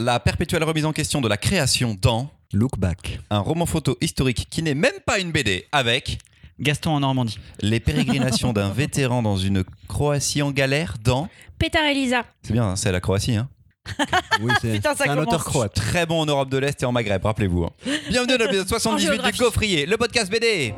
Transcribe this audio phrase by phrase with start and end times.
[0.00, 3.20] la perpétuelle remise en question de la création dans Look Back.
[3.30, 6.18] un roman photo historique qui n'est même pas une BD avec
[6.58, 7.38] Gaston en Normandie.
[7.60, 11.28] les pérégrinations d'un vétéran dans une Croatie en galère dans
[11.58, 12.24] Pétard Elisa.
[12.42, 13.48] c'est bien hein, c'est la Croatie hein
[14.40, 15.28] Oui, c'est Putain, ça c'est un commence.
[15.28, 15.74] auteur croate.
[15.74, 17.70] très bon en Europe de l'Est et en Maghreb rappelez-vous hein.
[18.08, 19.38] bienvenue dans l'épisode 78 du.
[19.38, 20.74] Gaufrier le podcast BD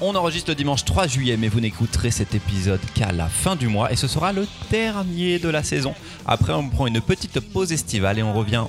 [0.00, 3.66] On enregistre le dimanche 3 juillet, mais vous n'écouterez cet épisode qu'à la fin du
[3.66, 5.92] mois et ce sera le dernier de la saison.
[6.24, 8.64] Après, on prend une petite pause estivale et on revient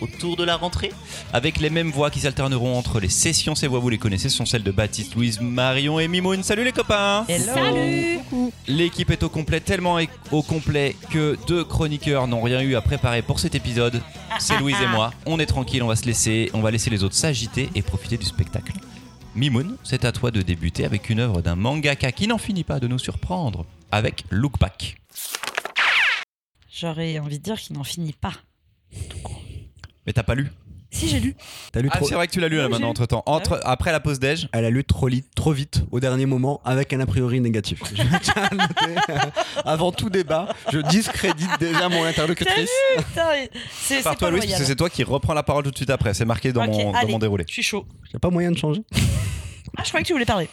[0.00, 0.90] autour de la rentrée
[1.34, 3.54] avec les mêmes voix qui s'alterneront entre les sessions.
[3.54, 6.42] Ces voix, vous les connaissez, ce sont celles de Baptiste, Louise, Marion et Mimoun.
[6.42, 8.20] Salut les copains Salut
[8.66, 9.98] L'équipe est au complet, tellement
[10.30, 14.00] au complet que deux chroniqueurs n'ont rien eu à préparer pour cet épisode.
[14.38, 15.12] C'est Louise et moi.
[15.26, 18.16] On est tranquille, on va se laisser, on va laisser les autres s'agiter et profiter
[18.16, 18.72] du spectacle.
[19.36, 22.80] Mimoun, c'est à toi de débuter avec une œuvre d'un mangaka qui n'en finit pas
[22.80, 24.96] de nous surprendre avec Look Back.
[26.68, 28.32] J'aurais envie de dire qu'il n'en finit pas.
[30.06, 30.50] Mais t'as pas lu?
[30.92, 31.36] Si, j'ai lu.
[31.72, 32.06] T'as lu Ah, trop...
[32.08, 33.22] c'est vrai que tu l'as lu là maintenant j'ai- entre temps.
[33.26, 36.60] Entre, après la pause déj, Elle a lu trop, li- trop vite au dernier moment
[36.64, 37.80] avec un a priori négatif.
[37.94, 39.00] Je tiens à le noter.
[39.64, 42.68] Avant tout débat, je discrédite déjà mon interlocutrice.
[43.72, 46.14] C'est pas toi parce que c'est toi qui reprends la parole tout de suite après.
[46.14, 47.44] C'est marqué dans, mon déroulé.
[47.46, 47.86] Je suis chaud.
[48.12, 48.82] J'ai pas moyen de changer?
[49.76, 50.48] Ah, je croyais que tu voulais parler.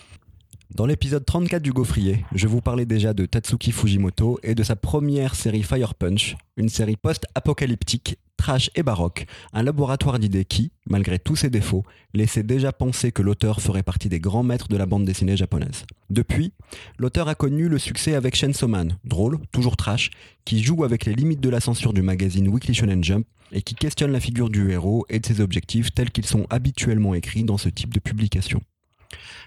[0.75, 4.75] Dans l'épisode 34 du Gaufrier, je vous parlais déjà de Tatsuki Fujimoto et de sa
[4.75, 11.19] première série Fire Punch, une série post-apocalyptique, trash et baroque, un laboratoire d'idées qui, malgré
[11.19, 14.85] tous ses défauts, laissait déjà penser que l'auteur ferait partie des grands maîtres de la
[14.85, 15.85] bande dessinée japonaise.
[16.09, 16.53] Depuis,
[16.97, 20.11] l'auteur a connu le succès avec Chainsaw Man, drôle, toujours trash,
[20.45, 23.75] qui joue avec les limites de la censure du magazine Weekly Shonen Jump et qui
[23.75, 27.57] questionne la figure du héros et de ses objectifs tels qu'ils sont habituellement écrits dans
[27.57, 28.61] ce type de publication.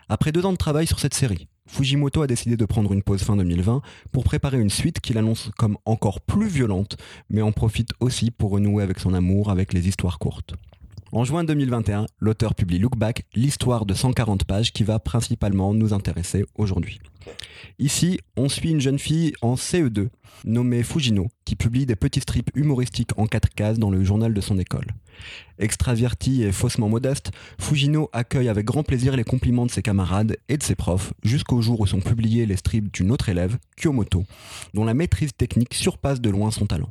[0.08, 3.22] Après deux ans de travail sur cette série, Fujimoto a décidé de prendre une pause
[3.22, 6.96] fin 2020 pour préparer une suite qu'il annonce comme encore plus violente,
[7.30, 10.54] mais en profite aussi pour renouer avec son amour avec les histoires courtes.
[11.12, 15.92] En juin 2021, l'auteur publie Look Back, l'histoire de 140 pages qui va principalement nous
[15.92, 17.00] intéresser aujourd'hui.
[17.80, 20.08] Ici, on suit une jeune fille en CE2
[20.44, 24.40] nommée Fujino qui publie des petits strips humoristiques en quatre cases dans le journal de
[24.40, 24.86] son école.
[25.58, 30.58] Extravertie et faussement modeste, Fujino accueille avec grand plaisir les compliments de ses camarades et
[30.58, 34.22] de ses profs jusqu'au jour où sont publiés les strips d'une autre élève, Kyomoto,
[34.74, 36.90] dont la maîtrise technique surpasse de loin son talent.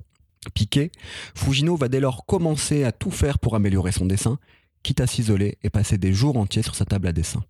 [0.53, 0.91] Piqué,
[1.35, 4.39] Fujino va dès lors commencer à tout faire pour améliorer son dessin,
[4.83, 7.43] quitte à s'isoler et passer des jours entiers sur sa table à dessin.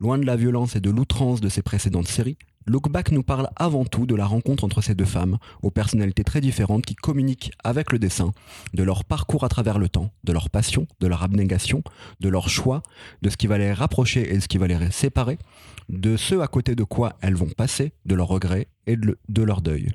[0.00, 3.48] Loin de la violence et de l'outrance de ses précédentes séries, Look Back nous parle
[3.56, 7.52] avant tout de la rencontre entre ces deux femmes, aux personnalités très différentes qui communiquent
[7.62, 8.32] avec le dessin,
[8.72, 11.82] de leur parcours à travers le temps, de leur passion, de leur abnégation,
[12.20, 12.82] de leur choix,
[13.22, 15.38] de ce qui va les rapprocher et de ce qui va les séparer,
[15.88, 19.60] de ce à côté de quoi elles vont passer, de leurs regrets et de leur
[19.60, 19.90] deuil.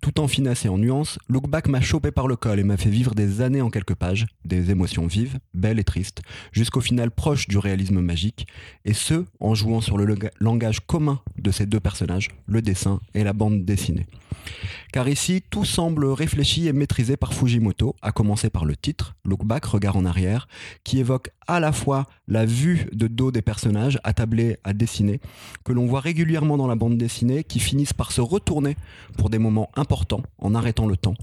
[0.00, 2.76] Tout en finesse et en nuance, Look Back m'a chopé par le col et m'a
[2.76, 7.10] fait vivre des années en quelques pages, des émotions vives, belles et tristes, jusqu'au final
[7.10, 8.46] proche du réalisme magique,
[8.84, 13.24] et ce, en jouant sur le langage commun de ces deux personnages, le dessin et
[13.24, 14.06] la bande dessinée.
[14.92, 19.42] Car ici, tout semble réfléchi et maîtrisé par Fujimoto, à commencer par le titre, Look
[19.42, 20.48] Back, regard en arrière,
[20.84, 25.22] qui évoque à la fois la vue de dos des personnages attablés à dessiner,
[25.64, 28.76] que l'on voit régulièrement dans la bande dessinée, qui finissent par se retourner
[29.16, 31.14] pour des moments importants en arrêtant le temps.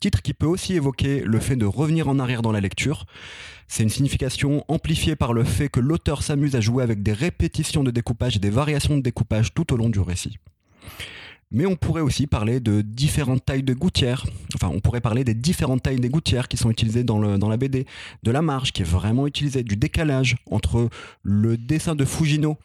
[0.00, 3.06] Titre qui peut aussi évoquer le fait de revenir en arrière dans la lecture.
[3.68, 7.84] C'est une signification amplifiée par le fait que l'auteur s'amuse à jouer avec des répétitions
[7.84, 10.38] de découpage et des variations de découpage tout au long du récit.
[11.54, 14.26] Mais on pourrait aussi parler de différentes tailles de gouttières.
[14.56, 17.48] Enfin, on pourrait parler des différentes tailles des gouttières qui sont utilisées dans, le, dans
[17.48, 17.86] la BD,
[18.24, 20.88] de la marge qui est vraiment utilisée, du décalage entre
[21.22, 22.58] le dessin de Fujino.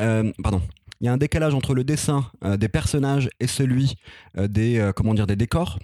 [0.00, 0.60] euh, pardon.
[1.00, 3.94] Il y a un décalage entre le dessin euh, des personnages et celui
[4.38, 5.78] euh, des, comment dire, des décors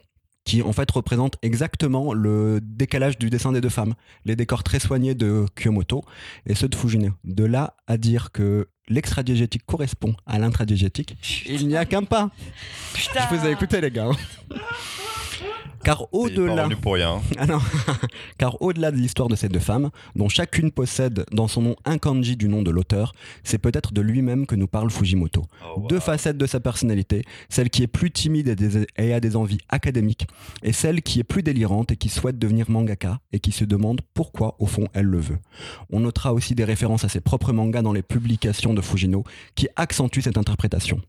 [0.44, 3.94] qui en fait représente exactement le décalage du dessin des deux femmes.
[4.24, 6.02] Les décors très soignés de Kyomoto
[6.46, 7.10] et ceux de Fujino.
[7.24, 12.30] De là à dire que l'extradiégétique correspond à l'intradiégétique, il n'y a qu'un pas.
[12.94, 13.20] Putain.
[13.30, 14.10] Je vous ai écouté les gars.
[15.84, 16.66] Car au-delà,
[17.38, 17.46] ah.
[18.38, 22.36] Car de l'histoire de ces deux femmes, dont chacune possède dans son nom un kanji
[22.36, 23.12] du nom de l'auteur,
[23.44, 25.44] c'est peut-être de lui-même que nous parle Fujimoto.
[25.88, 29.36] Deux facettes de sa personnalité, celle qui est plus timide et, des- et a des
[29.36, 30.26] envies académiques,
[30.62, 34.00] et celle qui est plus délirante et qui souhaite devenir mangaka et qui se demande
[34.14, 35.38] pourquoi au fond elle le veut.
[35.90, 39.24] On notera aussi des références à ses propres mangas dans les publications de Fujino
[39.54, 41.00] qui accentuent cette interprétation.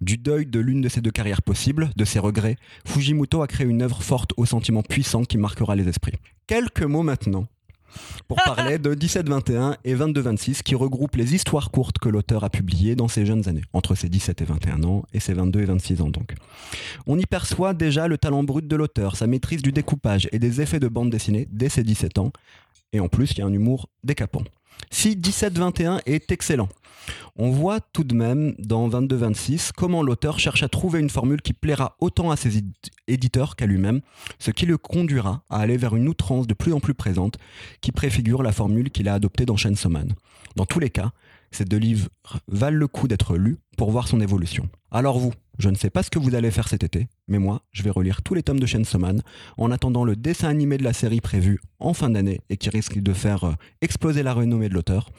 [0.00, 2.56] Du deuil de l'une de ses deux carrières possibles, de ses regrets,
[2.86, 6.14] Fujimoto a créé une œuvre forte aux sentiments puissants qui marquera les esprits.
[6.46, 7.46] Quelques mots maintenant
[8.26, 12.94] pour parler de 17-21 et 22-26 qui regroupent les histoires courtes que l'auteur a publiées
[12.94, 16.02] dans ses jeunes années, entre ses 17 et 21 ans et ses 22 et 26
[16.02, 16.34] ans donc.
[17.06, 20.60] On y perçoit déjà le talent brut de l'auteur, sa maîtrise du découpage et des
[20.60, 22.32] effets de bande dessinée dès ses 17 ans,
[22.92, 24.42] et en plus il y a un humour décapant.
[24.90, 26.68] Si 17-21 est excellent,
[27.36, 31.52] on voit tout de même dans 22-26 comment l'auteur cherche à trouver une formule qui
[31.52, 32.72] plaira autant à ses édi-
[33.06, 34.00] éditeurs qu'à lui-même,
[34.38, 37.36] ce qui le conduira à aller vers une outrance de plus en plus présente
[37.80, 39.88] qui préfigure la formule qu'il a adoptée dans Chainsaw.
[40.56, 41.12] Dans tous les cas,
[41.50, 42.08] ces deux livres
[42.48, 44.68] valent le coup d'être lus pour voir son évolution.
[44.90, 47.62] Alors vous, je ne sais pas ce que vous allez faire cet été, mais moi,
[47.72, 49.22] je vais relire tous les tomes de Chainsaw Man
[49.56, 52.98] en attendant le dessin animé de la série prévu en fin d'année et qui risque
[52.98, 55.10] de faire euh, exploser la renommée de l'auteur,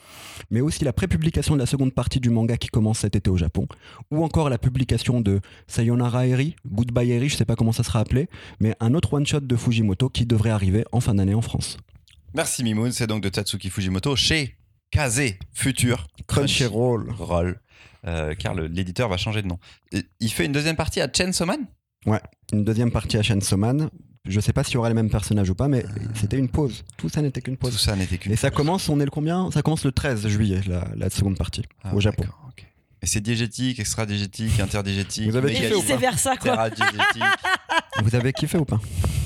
[0.50, 3.36] mais aussi la prépublication de la seconde partie du manga qui commence cet été au
[3.36, 3.66] Japon,
[4.10, 8.00] ou encore la publication de Sayonara Eri, Goodbye Eri, je sais pas comment ça sera
[8.00, 8.28] appelé,
[8.60, 11.76] mais un autre one-shot de Fujimoto qui devrait arriver en fin d'année en France.
[12.34, 14.56] Merci Mimoun, c'est donc de Tatsuki Fujimoto chez
[14.90, 17.12] Kaze Future Crunchyroll.
[17.12, 17.60] Roll.
[18.06, 19.58] Euh, car le- l'éditeur va changer de nom.
[19.92, 21.66] Et il fait une deuxième partie à Chainsaw Man
[22.52, 23.90] Une deuxième partie à Chainsaw Man.
[24.26, 25.84] Je sais pas s'il y aura les mêmes personnages ou pas, mais
[26.14, 26.84] c'était une pause.
[26.98, 27.78] Tout ça n'était qu'une Tout pause.
[27.80, 29.50] ça n'était qu'une Et ça commence, on est le combien?
[29.50, 32.24] Ça commence le 13 juillet, la, la seconde partie, Ah, au Japon.
[33.02, 35.30] Et c'est diégétique, extra-diégétique, interdiégétique.
[35.30, 35.96] Vous avez kiffé ou pas?
[35.96, 36.68] versa, quoi.
[38.02, 38.80] Vous avez kiffé ou pas?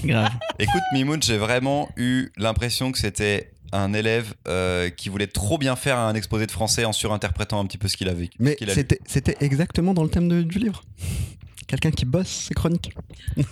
[0.04, 0.30] Grave.
[0.58, 5.76] Écoute, Mimoun, j'ai vraiment eu l'impression que c'était un élève euh, qui voulait trop bien
[5.76, 8.36] faire un exposé de français en surinterprétant un petit peu ce qu'il a vécu.
[8.38, 10.82] Mais c'était c'était exactement dans le thème de- du livre.
[11.66, 12.92] Quelqu'un qui bosse ses chroniques.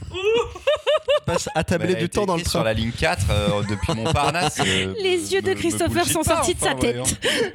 [1.27, 2.65] passe à Bah, tabler du temps dans le écrite sur train.
[2.65, 4.59] la ligne 4 euh, depuis Montparnasse.
[4.67, 6.97] euh, Les yeux de me- Christopher sont pas, sortis de sa tête.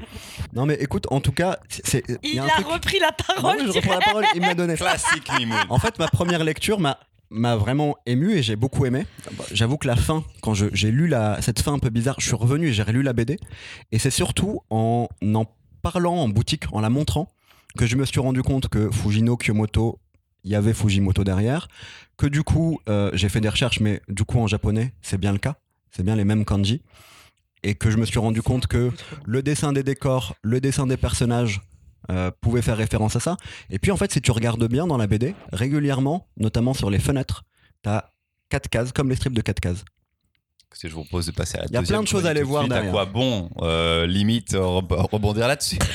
[0.54, 3.34] Non mais écoute, en tout cas, c'est- il a a, un truc- repris la Ah
[3.36, 3.58] parole.
[3.68, 4.76] je reprends la parole, il me l'a donné.
[4.76, 5.58] Classique Mimoun.
[5.70, 6.98] En fait, ma première lecture m'a
[7.30, 9.06] m'a vraiment ému et j'ai beaucoup aimé.
[9.52, 12.36] J'avoue que la fin, quand j'ai lu la, cette fin un peu bizarre, je suis
[12.36, 13.38] revenu et j'ai relu la BD.
[13.92, 15.46] Et c'est surtout en en
[15.82, 17.30] parlant en boutique, en la montrant,
[17.78, 20.00] que je me suis rendu compte que Fujino Kyomoto,
[20.44, 21.68] il y avait Fujimoto derrière.
[22.18, 25.32] Que du coup, euh, j'ai fait des recherches, mais du coup en japonais, c'est bien
[25.32, 25.56] le cas.
[25.92, 26.82] C'est bien les mêmes kanji.
[27.64, 28.92] Et que je me suis rendu compte que
[29.26, 31.62] le dessin des décors, le dessin des personnages
[32.12, 33.38] euh, pouvait faire référence à ça.
[33.70, 37.00] Et puis en fait, si tu regardes bien dans la BD, régulièrement, notamment sur les
[37.00, 37.44] fenêtres,
[37.82, 38.06] t'as
[38.50, 39.84] quatre cases, comme les strips de quatre cases.
[40.70, 42.26] Écoutez, je vous propose de passer à la Il y a deuxième plein de choses
[42.26, 42.74] à aller voir suite.
[42.74, 42.90] derrière.
[42.92, 45.78] À quoi bon euh, Limite, euh, re- rebondir là-dessus?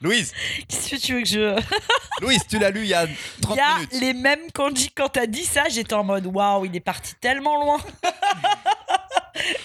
[0.00, 0.32] Louise,
[0.66, 1.60] Qu'est-ce que tu veux que je.
[2.20, 3.06] Louise, tu l'as lu il y a
[3.40, 4.00] 30 Il y a minutes.
[4.00, 4.90] les mêmes kanji.
[4.94, 7.78] Quand t'as dit ça, j'étais en mode waouh, il est parti tellement loin.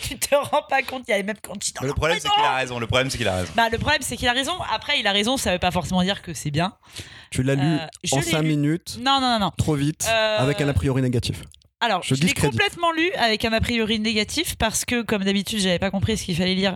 [0.07, 1.35] tu te rends pas compte, il y a les mêmes
[1.81, 2.79] Mais le problème, c'est qu'il a raison.
[2.79, 3.51] Le problème, c'est qu'il a raison.
[3.55, 4.53] Bah, le problème, c'est qu'il a raison.
[4.73, 6.73] Après, il a raison, ça veut pas forcément dire que c'est bien.
[7.31, 8.47] Tu l'as lu Euh, je en l'ai 5 lu.
[8.47, 9.51] minutes, Non, non, non, non.
[9.57, 11.41] trop vite, Euh, avec un a priori négatif.
[11.79, 12.59] Alors, Je je, l'ai discrédite.
[12.59, 16.23] complètement lu avec un a priori négatif parce que, comme d'habitude, j'avais pas compris ce
[16.23, 16.75] qu'il fallait lire.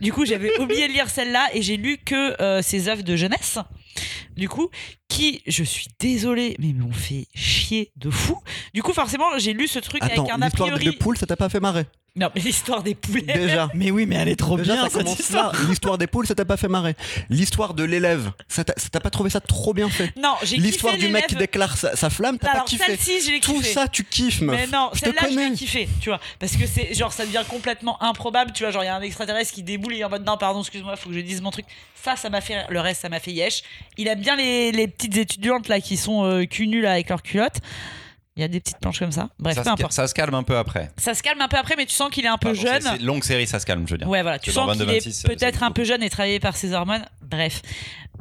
[0.00, 3.14] Du coup, j'avais oublié de lire celle-là et j'ai lu que euh, ses œuvres de
[3.14, 3.58] jeunesse.
[4.36, 4.68] Du coup,
[5.08, 8.40] qui, je suis désolée, mais m'ont fait chier de fou.
[8.74, 10.90] Du coup, forcément, j'ai lu ce truc Attends, avec un a l'histoire priori.
[10.92, 11.86] des poules, ça t'a pas fait marrer?
[12.20, 13.22] Non, mais l'histoire des poulets.
[13.22, 13.70] Déjà.
[13.74, 15.52] Mais oui, mais elle est trop Déjà, bien ça cette commence histoire.
[15.54, 15.58] là.
[15.68, 16.94] L'histoire des poules, ça t'a pas fait marrer.
[17.30, 20.58] L'histoire de l'élève, ça t'a ça t'a pas trouvé ça trop bien fait Non, j'ai
[20.58, 21.48] L'histoire kiffé du mec qui l'élève.
[21.48, 22.84] déclare sa, sa flamme, t'as pas Alors, kiffé.
[22.84, 23.72] celle-ci, je l'ai Tout kiffé.
[23.72, 24.54] ça, tu kiffes, meuf.
[24.54, 25.48] Mais non, je te celle-là, je connais.
[25.50, 26.20] l'ai kiffé, tu vois.
[26.38, 28.70] Parce que c'est genre, ça devient complètement improbable, tu vois.
[28.72, 30.60] Genre, il y a un extraterrestre qui déboule et il est en mode non, pardon,
[30.60, 31.64] excuse-moi, faut que je dise mon truc.
[32.02, 32.66] Ça, ça m'a fait rire.
[32.68, 33.62] Le reste, ça m'a fait yesh.
[33.96, 37.22] Il aime bien les, les petites étudiantes là qui sont euh, cul nuls avec leurs
[37.22, 37.60] culottes.
[38.40, 39.28] Il y a des petites planches comme ça.
[39.38, 39.92] Bref, ça, peu importe.
[39.92, 40.90] ça se calme un peu après.
[40.96, 42.80] Ça se calme un peu après, mais tu sens qu'il est un peu Pardon, jeune.
[42.80, 44.08] c'est- c'est longue série, ça se calme, je veux dire.
[44.08, 46.72] Ouais, voilà, tu sens qu'il 22-26, est peut-être un peu jeune et travaillé par ses
[46.72, 47.04] hormones.
[47.20, 47.60] Bref.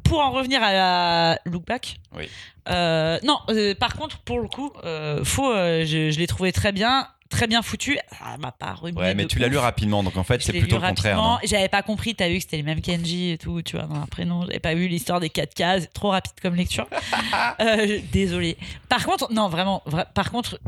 [0.03, 1.99] Pour en revenir à la look back.
[2.17, 2.27] Oui.
[2.69, 6.51] euh, non, euh, par contre, pour le coup, euh, faux, euh, je, je l'ai trouvé
[6.51, 7.97] très bien, très bien foutu.
[8.17, 10.51] Ça m'a pas remué Ouais, mais de tu l'as lu rapidement, donc en fait, c'est
[10.51, 11.39] plutôt lu le contraire.
[11.43, 13.95] J'avais pas compris, t'as vu que c'était les mêmes Kenji et tout, tu vois, dans
[13.95, 14.45] un prénom.
[14.45, 16.87] J'avais pas vu l'histoire des 4 cases, trop rapide comme lecture.
[17.61, 18.57] euh, désolé.
[18.89, 20.59] Par contre, non, vraiment, vra- par contre,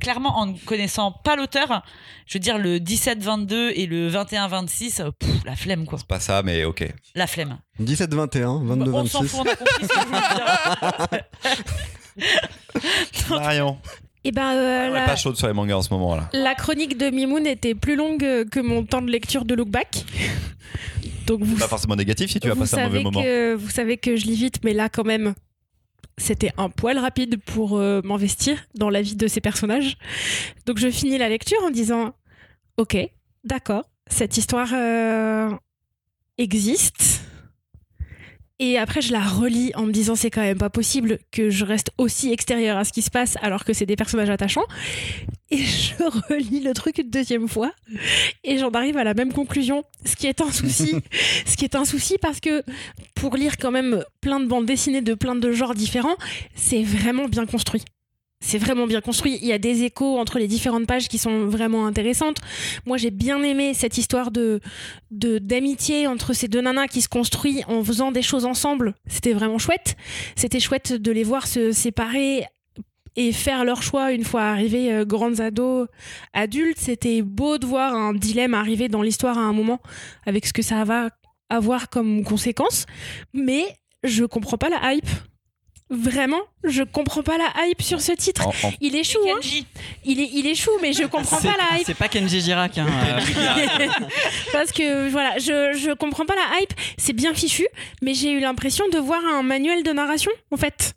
[0.00, 1.82] clairement, en ne connaissant pas l'auteur,
[2.26, 5.10] je veux dire, le 17-22 et le 21-26, euh,
[5.44, 5.98] la flemme, quoi.
[5.98, 6.92] C'est pas ça, mais ok.
[7.14, 7.58] La flemme.
[7.80, 9.28] 17-21, on s'en 22-26.
[9.28, 10.20] fout, on a compris ce que je voulais
[12.18, 12.36] dire.
[13.30, 13.78] Marion,
[14.26, 16.28] Et ben, euh, la, pas chaude sur les mangas en ce moment là.
[16.32, 20.04] la chronique de Mimoun était plus longue que mon temps de lecture de Look Back.
[21.26, 23.22] Donc vous, Pas forcément négatif si tu as passé un mauvais moment.
[23.22, 25.34] que vous savez que je lis vite, mais là quand même,
[26.18, 29.96] c'était un poil rapide pour euh, m'investir dans la vie de ces personnages.
[30.66, 32.12] Donc je finis la lecture en disant,
[32.78, 32.96] ok,
[33.44, 35.50] d'accord, cette histoire euh,
[36.38, 37.22] existe.
[38.58, 41.64] Et après, je la relis en me disant c'est quand même pas possible que je
[41.64, 44.64] reste aussi extérieure à ce qui se passe alors que c'est des personnages attachants.
[45.50, 45.94] Et je
[46.28, 47.72] relis le truc une deuxième fois
[48.44, 50.94] et j'en arrive à la même conclusion, ce qui est un souci.
[51.46, 52.62] ce qui est un souci parce que
[53.14, 56.16] pour lire quand même plein de bandes dessinées de plein de genres différents,
[56.54, 57.82] c'est vraiment bien construit.
[58.40, 59.38] C'est vraiment bien construit.
[59.40, 62.36] Il y a des échos entre les différentes pages qui sont vraiment intéressantes.
[62.84, 64.60] Moi, j'ai bien aimé cette histoire de
[65.10, 68.94] d'amitié entre ces deux nanas qui se construit en faisant des choses ensemble.
[69.06, 69.96] C'était vraiment chouette.
[70.36, 72.44] C'était chouette de les voir se séparer
[73.16, 75.88] et faire leur choix une fois arrivés euh, grandes ados,
[76.34, 76.78] adultes.
[76.78, 79.80] C'était beau de voir un dilemme arriver dans l'histoire à un moment
[80.26, 81.08] avec ce que ça va
[81.48, 82.86] avoir comme conséquence.
[83.32, 83.64] Mais
[84.04, 85.08] je comprends pas la hype.
[85.88, 88.44] Vraiment, je comprends pas la hype sur ce titre.
[88.46, 89.34] En- en- Il est chou, hein.
[89.40, 89.66] Kenji.
[90.04, 91.86] Il est, il chou, mais je comprends pas la hype.
[91.86, 92.76] c'est pas Kenji Girac.
[92.78, 93.20] Hein, euh,
[94.52, 96.72] Parce que voilà, je, je comprends pas la hype.
[96.98, 97.66] C'est bien fichu,
[98.02, 100.94] mais j'ai eu l'impression de voir un manuel de narration, en fait.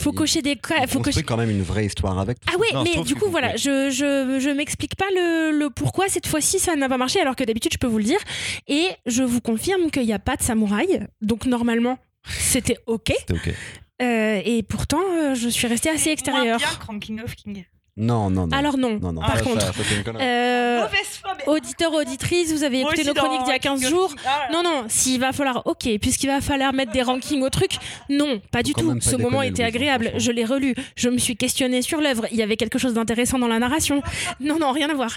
[0.00, 0.58] Faut il- cocher des.
[0.82, 1.22] Il Faut cocher...
[1.22, 2.40] quand même une vraie histoire avec.
[2.40, 5.70] tout Ah ouais, Non, mais du coup, voilà, je, je, je m'explique pas le, le
[5.70, 8.18] pourquoi cette fois-ci ça n'a pas marché, alors que d'habitude je peux vous le dire.
[8.66, 13.12] Et je vous confirme qu'il n'y a pas de samouraï, donc normalement c'était ok.
[13.20, 13.54] C'était ok.
[14.02, 16.58] Euh, et pourtant, euh, je suis restée assez extérieure.
[16.58, 17.64] Moins bien que Ranking of King.
[17.98, 18.54] Non, non, non.
[18.54, 18.98] Alors non.
[19.00, 19.22] non, non.
[19.22, 21.48] Par ça, contre, ça, ça, euh, Mauvaise foi, mais.
[21.50, 24.14] auditeur, auditrice, vous avez écouté nos chroniques d'il y a 15 Ranking of jours.
[24.26, 27.70] Ah, Non, non, s'il va falloir, ok, puisqu'il va falloir mettre des rankings au truc,
[28.10, 28.94] non, pas du tout.
[28.94, 30.12] pas Ce moment était Louise, agréable.
[30.18, 32.26] Je l'ai relu, je me suis questionnée sur l'œuvre.
[32.30, 34.02] Il y avait quelque chose d'intéressant dans la narration.
[34.40, 35.16] Non, non, rien à voir.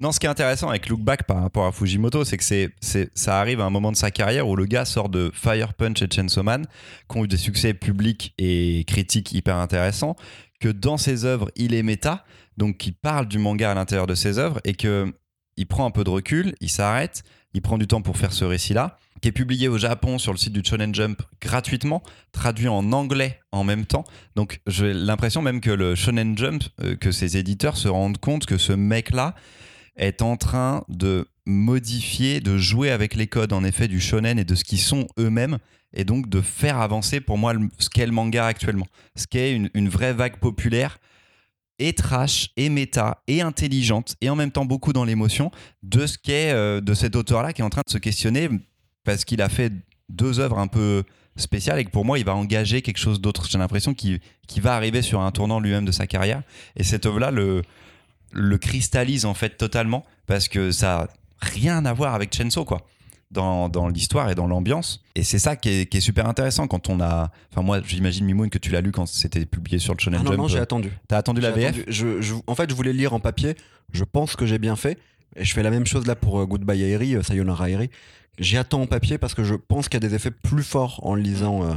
[0.00, 3.10] Non, ce qui est intéressant avec Look Back par rapport à Fujimoto, c'est que c'est,
[3.14, 6.02] ça arrive à un moment de sa carrière où le gars sort de Fire Punch
[6.02, 6.66] et Chainsaw Man,
[7.10, 10.14] qui ont eu des succès publics et critiques hyper intéressants,
[10.60, 12.24] que dans ses œuvres, il est méta,
[12.56, 15.12] donc qui parle du manga à l'intérieur de ses œuvres, et que
[15.56, 18.44] il prend un peu de recul, il s'arrête, il prend du temps pour faire ce
[18.44, 22.92] récit-là, qui est publié au Japon sur le site du Shonen Jump gratuitement, traduit en
[22.92, 24.04] anglais en même temps.
[24.36, 28.46] Donc j'ai l'impression même que le Shonen Jump, euh, que ses éditeurs se rendent compte
[28.46, 29.34] que ce mec-là
[29.98, 34.44] est en train de modifier, de jouer avec les codes en effet du shonen et
[34.44, 35.58] de ce qu'ils sont eux-mêmes
[35.94, 38.86] et donc de faire avancer pour moi ce qu'est le manga actuellement.
[39.16, 40.98] Ce qu'est une, une vraie vague populaire
[41.78, 45.50] et trash et méta et intelligente et en même temps beaucoup dans l'émotion
[45.82, 48.48] de ce qu'est euh, de cet auteur-là qui est en train de se questionner
[49.04, 49.72] parce qu'il a fait
[50.08, 51.04] deux œuvres un peu
[51.36, 53.46] spéciales et que pour moi il va engager quelque chose d'autre.
[53.48, 54.20] J'ai l'impression qu'il
[54.58, 56.42] va arriver sur un tournant lui-même de sa carrière
[56.76, 57.62] et cette œuvre-là le,
[58.32, 61.08] le cristallise en fait totalement parce que ça a
[61.40, 62.82] rien à voir avec Chainsaw quoi
[63.30, 66.66] dans, dans l'histoire et dans l'ambiance et c'est ça qui est, qui est super intéressant
[66.66, 69.94] quand on a enfin moi j'imagine Mimoun que tu l'as lu quand c'était publié sur
[69.94, 70.90] le Shonen Ah non, Jump non, j'ai attendu.
[71.08, 71.84] t'as attendu la VF attendu.
[71.88, 73.54] Je- je- en fait, je voulais lire en papier.
[73.92, 74.98] Je pense que j'ai bien fait.
[75.36, 77.90] Et je fais la même chose là pour euh, Goodbye Airi, euh, Sayonara Airi.
[78.38, 81.00] J'y attends en papier parce que je pense qu'il y a des effets plus forts
[81.06, 81.64] en lisant.
[81.64, 81.74] euh,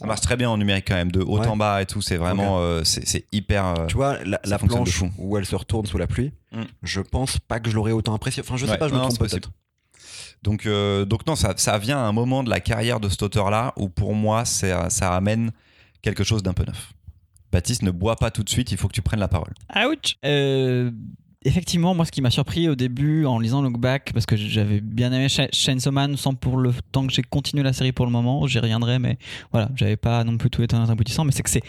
[0.00, 1.46] ça marche très bien en numérique quand même de haut Ouais.
[1.46, 4.58] en bas et tout c'est vraiment euh, c'est hyper euh, Tu vois, la, ça la
[4.58, 5.10] planche fou.
[5.18, 6.62] où elle se retourne sous la pluie, Mm.
[6.82, 8.42] je pense pas que je l'aurais autant apprécié.
[8.42, 9.50] Enfin, je sais Ouais, pas, je me non, trompe peut-être.
[10.42, 13.22] Donc, euh, donc non, ça, ça vient à un moment de la carrière de cet
[13.22, 15.50] auteur-là où pour moi, c'est- ça amène
[16.02, 16.92] quelque chose d'un peu neuf.
[17.52, 19.52] Baptiste, ne bois pas tout de suite, il faut que tu prennes la parole.
[19.74, 20.90] Ouch Euh,
[21.46, 24.80] Effectivement, moi, ce qui m'a surpris au début en lisant Look Back, parce que j'avais
[24.80, 28.04] bien aimé Cha- Chainsaw Man, sans pour le temps que j'ai continué la série pour
[28.04, 29.16] le moment, j'y reviendrai, mais
[29.52, 31.62] voilà, j'avais pas non plus tout étonné aboutissant, mais c'est que c'est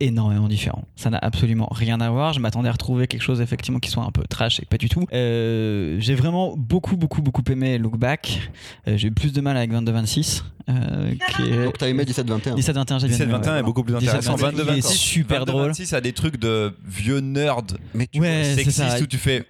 [0.00, 0.84] énormément différent.
[0.94, 2.32] Ça n'a absolument rien à voir.
[2.32, 4.88] Je m'attendais à retrouver quelque chose effectivement qui soit un peu trash et pas du
[4.88, 5.06] tout.
[5.12, 8.50] Euh, j'ai vraiment beaucoup, beaucoup, beaucoup aimé Look Back.
[8.88, 11.64] Euh, j'ai eu plus de mal avec 22-26, euh, est...
[11.64, 12.56] Donc, t'as aimé 17-21.
[12.56, 13.58] 17-21, j'ai bien aimé, 17-21 ouais.
[13.58, 14.36] est beaucoup plus 17, intéressant.
[14.36, 15.70] 22, il est 22-26 super drôle.
[15.70, 19.46] 22-26 a des trucs de vieux nerd Mais tu Ouais, sexistes où tu fais.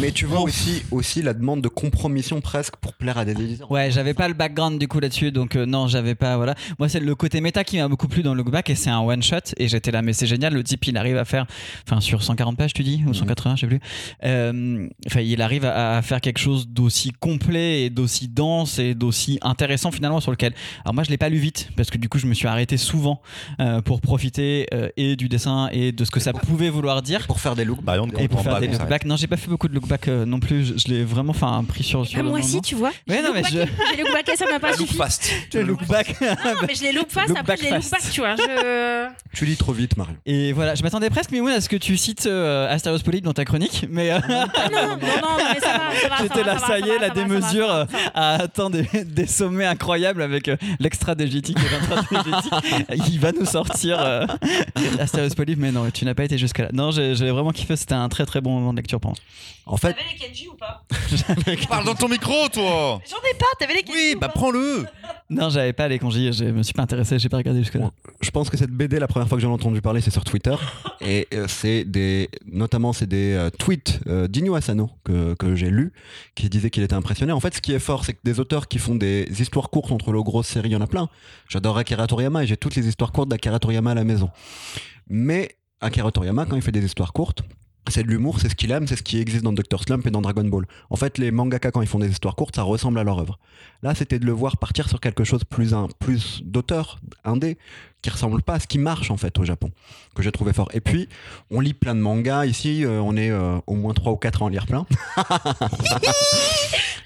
[0.00, 3.70] Mais tu vois aussi, aussi la demande de compromission presque pour plaire à des éditeurs.
[3.70, 6.36] Ouais, j'avais pas le background du coup là-dessus, donc euh, non, j'avais pas.
[6.36, 6.54] Voilà.
[6.78, 9.00] Moi, c'est le côté méta qui m'a beaucoup plu dans Look Back et c'est un
[9.00, 9.36] one shot.
[9.56, 10.52] Et j'étais là, mais c'est génial.
[10.52, 11.46] Le type, il arrive à faire,
[11.88, 13.80] enfin, sur 140 pages, tu dis, ou 180, je sais plus.
[14.24, 18.94] Euh, Enfin, il arrive à, à faire quelque chose d'aussi complet et d'aussi dense et
[18.94, 20.52] d'aussi intéressant finalement sur lequel.
[20.84, 22.76] Alors, moi, je l'ai pas lu vite parce que du coup, je me suis arrêté
[22.76, 23.22] souvent
[23.60, 27.26] euh, pour profiter euh, et du dessin et de ce que ça pouvait vouloir dire.
[27.26, 27.82] Pour faire des looks.
[27.82, 28.90] Bah, Et pour faire pas des qu'on look s'arrête.
[28.90, 29.04] back.
[29.06, 30.64] Non, j'ai pas fait beaucoup de look back euh, non plus.
[30.64, 32.44] Je, je l'ai vraiment enfin, pris sur, sur Ah, le moi moment.
[32.44, 32.90] aussi, tu vois.
[33.08, 33.50] Ouais, non, mais je.
[33.50, 34.94] J'ai look back et ça m'a pas Look suffi.
[34.96, 35.30] fast.
[35.54, 36.20] Le look back.
[36.20, 36.26] Non,
[36.66, 37.92] mais je les look fast, Look après back je les look fast.
[38.04, 38.36] back, tu vois.
[38.36, 39.08] Je...
[39.34, 40.14] Tu lis trop vite, Mario.
[40.26, 43.32] Et voilà, je m'attendais presque, Mimoun, à ce que tu cites euh, Asterios Polyp dans
[43.32, 46.16] ta chronique, mais euh, Ah non, non, non, mais ça va, ça va.
[46.22, 48.20] j'étais là, ça, y est, la démesure euh, Ça va.
[48.20, 52.52] a atteint des, des sommets incroyables avec euh, l'extra dégétique et l'intra-dégétique.
[53.12, 54.26] Il va nous sortir euh,
[54.98, 56.68] Asterios Polyp, mais non, tu n'as pas été jusqu'à là.
[56.72, 59.18] Non, j'ai j'ai vraiment kiffé, c'était un très très bon moment de lecture pour moi.
[59.68, 60.84] En fait, T'avais les Kenji ou pas
[61.68, 64.34] Parle dans ton micro, toi J'en ai pas, t'avais les Kenji Oui, ou bah pas
[64.34, 64.86] prends-le
[65.30, 67.90] Non, j'avais pas les congés, je me suis pas intéressé, j'ai pas regardé jusque-là.
[68.20, 70.22] je pense que cette BD, la première fois que j'en ai entendu parler, c'est sur
[70.22, 70.54] Twitter.
[71.00, 75.70] Et euh, c'est des, notamment, c'est des euh, tweets euh, d'Inyo Asano que, que j'ai
[75.70, 75.92] lus,
[76.36, 77.32] qui disait qu'il était impressionné.
[77.32, 79.90] En fait, ce qui est fort, c'est que des auteurs qui font des histoires courtes
[79.90, 81.08] entre les grosses séries, il y en a plein.
[81.48, 84.30] J'adore Akira Toriyama et j'ai toutes les histoires courtes d'Akira Toriyama à la maison.
[85.08, 87.42] Mais Akira Toriyama, quand il fait des histoires courtes,
[87.88, 89.82] c'est de l'humour, c'est ce qu'il aime, c'est ce qui existe dans Dr.
[89.82, 90.66] Slump et dans Dragon Ball.
[90.90, 93.38] En fait, les mangaka, quand ils font des histoires courtes, ça ressemble à leur œuvre.
[93.82, 97.58] Là, c'était de le voir partir sur quelque chose plus, un, plus d'auteur, indé,
[98.02, 99.70] qui ressemble pas à ce qui marche en fait au Japon,
[100.14, 100.68] que j'ai trouvé fort.
[100.74, 101.08] Et puis,
[101.50, 104.42] on lit plein de mangas ici, euh, on est euh, au moins 3 ou 4
[104.42, 104.86] ans à lire plein.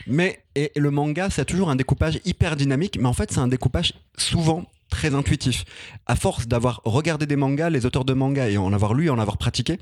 [0.07, 3.49] mais et le manga, c'est toujours un découpage hyper dynamique, mais en fait, c'est un
[3.49, 5.65] découpage souvent très intuitif.
[6.07, 9.11] À force d'avoir regardé des mangas, les auteurs de mangas et en avoir lu et
[9.11, 9.79] en avoir pratiqué,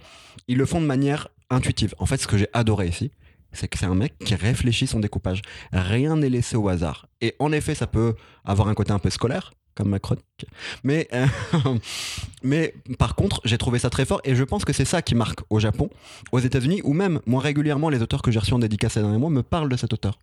[0.47, 1.95] ils le font de manière intuitive.
[1.99, 3.11] En fait, ce que j'ai adoré ici,
[3.53, 5.43] c'est que c'est un mec qui réfléchit son découpage.
[5.73, 7.07] Rien n'est laissé au hasard.
[7.21, 10.47] Et en effet, ça peut avoir un côté un peu scolaire, comme ma chronique.
[10.85, 12.59] Mais, euh,
[12.99, 15.41] par contre, j'ai trouvé ça très fort et je pense que c'est ça qui marque
[15.50, 15.88] au Japon,
[16.33, 19.19] aux États-Unis, ou même, moi régulièrement, les auteurs que j'ai reçus en dédicace ces derniers
[19.19, 20.19] mois me parlent de cet auteur.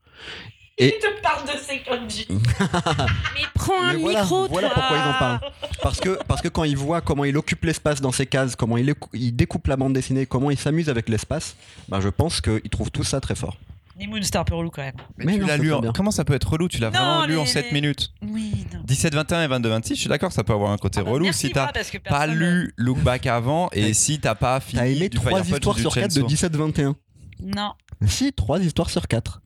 [0.77, 4.75] Il te parle de ces Kenji Mais prends un Mais voilà, micro, voilà toi.
[4.75, 5.39] pourquoi ils en parlent.
[5.81, 8.75] Parce que, parce que quand il voit comment il occupe l'espace dans ses cases, comment
[8.77, 11.55] il, il découpe la bande dessinée, comment il s'amuse avec l'espace,
[11.87, 13.55] bah, je pense qu'il trouve tout ça très fort.
[13.97, 14.93] Un peu relou quand même.
[15.17, 15.93] Mais, Mais tu non, l'as lu en-.
[15.93, 16.67] Comment ça peut être relou?
[16.67, 18.81] Tu l'as Non, vraiment lu en les- 7 les- minutes Oui, non.
[18.83, 21.11] 17, 21 et 22, 26, je suis d'accord, ça peut avoir un côté Ah bah,
[21.11, 24.87] relou si t'as pas personne- lu Look Back avant et si t'as pas fini T'as
[24.87, 26.27] aimé du 3 Fire Punch ou histoires sur 4 de Chainsaw.
[26.27, 26.95] 17-21
[27.41, 27.71] Non.
[28.07, 29.41] Si, 3 histoires sur 4.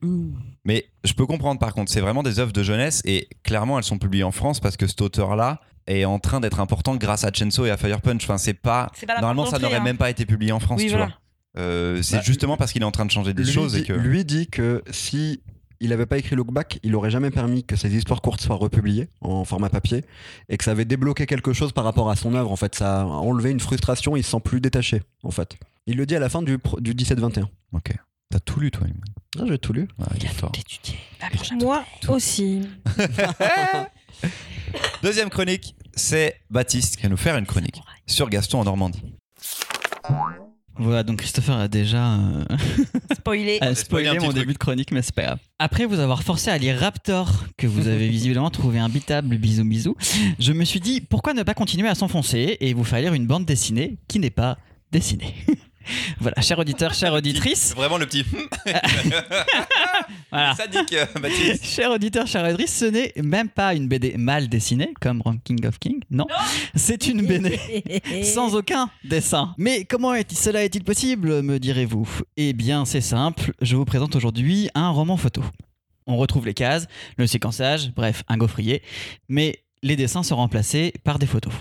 [0.64, 3.84] Mais je peux comprendre par contre, c'est vraiment des œuvres de jeunesse et clairement elles
[3.84, 7.32] sont publiées en France parce que cet auteur-là est en train d'être important grâce à
[7.32, 8.22] Chainsaw et à Fire Punch.
[8.24, 8.90] Enfin, c'est pas.
[9.06, 9.82] Pas Normalement, ça n'aurait hein.
[9.84, 11.06] même pas été publié en France, Oui, tu voilà.
[11.06, 11.14] vois.
[11.58, 13.84] Euh, c'est Bah, justement parce qu'il est en train de changer des choses dit, et
[13.84, 13.92] que.
[13.92, 15.40] lui dit que si
[15.80, 18.56] il avait pas écrit Look Back, il aurait jamais permis que ses histoires courtes soient
[18.56, 20.04] republiées en format papier
[20.50, 22.52] et que ça avait débloqué quelque chose par rapport à son œuvre.
[22.52, 25.02] En fait, ça a enlevé une frustration, il se sent plus détaché.
[25.22, 27.46] En fait, il le dit à la fin du, du 17-21.
[27.72, 27.94] Ok.
[28.30, 28.86] T'as tout lu, toi.
[28.86, 29.00] Imran.
[29.40, 29.88] Ah, j'ai tout lu.
[29.98, 30.52] Ouais, il fort.
[31.20, 32.60] Va manger un Moi aussi.
[35.02, 39.02] Deuxième chronique, c'est Baptiste qui va nous faire une chronique sur Gaston en Normandie.
[40.76, 42.44] Voilà, donc Christopher a déjà euh,
[43.14, 43.58] Spoilé.
[43.60, 44.34] a spoilé mon truc.
[44.34, 45.38] début de chronique, mais c'est pas grave.
[45.58, 49.96] Après vous avoir forcé à lire Raptor, que vous avez visiblement trouvé imbitable, bisous bisous,
[50.38, 53.26] je me suis dit pourquoi ne pas continuer à s'enfoncer et vous faire lire une
[53.26, 54.56] bande dessinée qui n'est pas
[54.92, 55.34] dessinée?
[56.20, 58.24] voilà, cher auditeur, chère auditrice, C'est vraiment le petit.
[60.30, 60.54] voilà.
[60.54, 61.64] Sadique, euh, Baptiste.
[61.70, 65.78] Cher auditeur, chère auditrice, ce n'est même pas une BD mal dessinée comme Ranking of
[65.78, 66.26] King, non,
[66.74, 67.58] c'est une BD
[68.24, 69.54] sans aucun dessin.
[69.58, 72.08] Mais comment est cela est-il possible, me direz-vous?
[72.36, 75.42] Eh bien, c'est simple, je vous présente aujourd'hui un roman photo.
[76.06, 78.82] On retrouve les cases, le séquençage, bref, un gaufrier,
[79.28, 81.52] mais les dessins sont remplacés par des photos.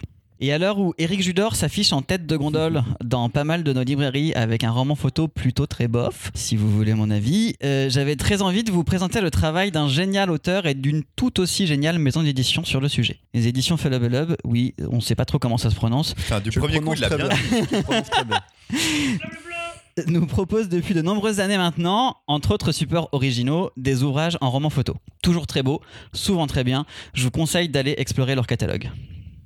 [0.42, 3.74] Et à l'heure où Eric Judor s'affiche en tête de gondole dans pas mal de
[3.74, 7.90] nos librairies avec un roman photo plutôt très bof, si vous voulez mon avis, euh,
[7.90, 11.68] j'avais très envie de vous présenter le travail d'un génial auteur et d'une tout aussi
[11.68, 13.20] géniale maison d'édition sur le sujet.
[13.34, 16.62] Les éditions Felubelub, oui, on sait pas trop comment ça se prononce, Enfin, du le
[16.62, 17.28] premier coup, il l'a bien.
[17.28, 18.40] bien.
[20.08, 24.70] nous propose depuis de nombreuses années maintenant, entre autres supports originaux, des ouvrages en roman
[24.70, 24.96] photo.
[25.22, 25.82] Toujours très beaux,
[26.14, 26.86] souvent très bien.
[27.14, 28.90] Je vous conseille d'aller explorer leur catalogue.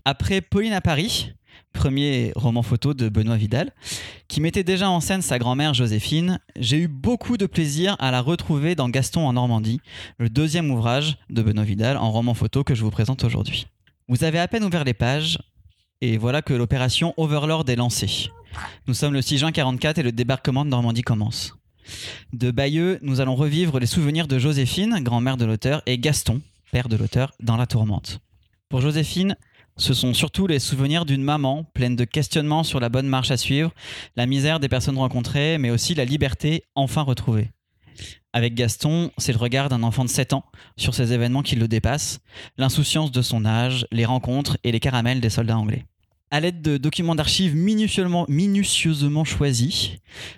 [0.05, 1.31] Après Pauline à Paris,
[1.71, 3.71] premier roman photo de Benoît Vidal,
[4.27, 8.19] qui mettait déjà en scène sa grand-mère Joséphine, j'ai eu beaucoup de plaisir à la
[8.19, 9.79] retrouver dans Gaston en Normandie,
[10.17, 13.67] le deuxième ouvrage de Benoît Vidal en roman photo que je vous présente aujourd'hui.
[14.09, 15.39] Vous avez à peine ouvert les pages,
[16.01, 18.29] et voilà que l'opération Overlord est lancée.
[18.87, 21.55] Nous sommes le 6 juin 44 et le débarquement de Normandie commence.
[22.33, 26.41] De Bayeux, nous allons revivre les souvenirs de Joséphine, grand-mère de l'auteur, et Gaston,
[26.73, 28.19] père de l'auteur, dans la tourmente.
[28.67, 29.37] Pour Joséphine,
[29.77, 33.37] ce sont surtout les souvenirs d'une maman pleine de questionnements sur la bonne marche à
[33.37, 33.71] suivre,
[34.15, 37.49] la misère des personnes rencontrées, mais aussi la liberté enfin retrouvée.
[38.33, 40.45] Avec Gaston, c'est le regard d'un enfant de 7 ans
[40.77, 42.19] sur ces événements qui le dépassent,
[42.57, 45.85] l'insouciance de son âge, les rencontres et les caramels des soldats anglais.
[46.33, 49.91] À l'aide de documents d'archives minutieusement, minutieusement choisis,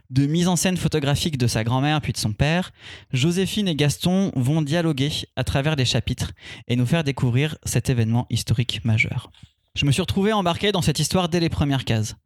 [0.10, 2.74] de mise en scène photographique de sa grand-mère puis de son père,
[3.14, 6.34] Joséphine et Gaston vont dialoguer à travers les chapitres
[6.68, 9.32] et nous faire découvrir cet événement historique majeur.
[9.74, 12.18] Je me suis retrouvé embarqué dans cette histoire dès les premières cases.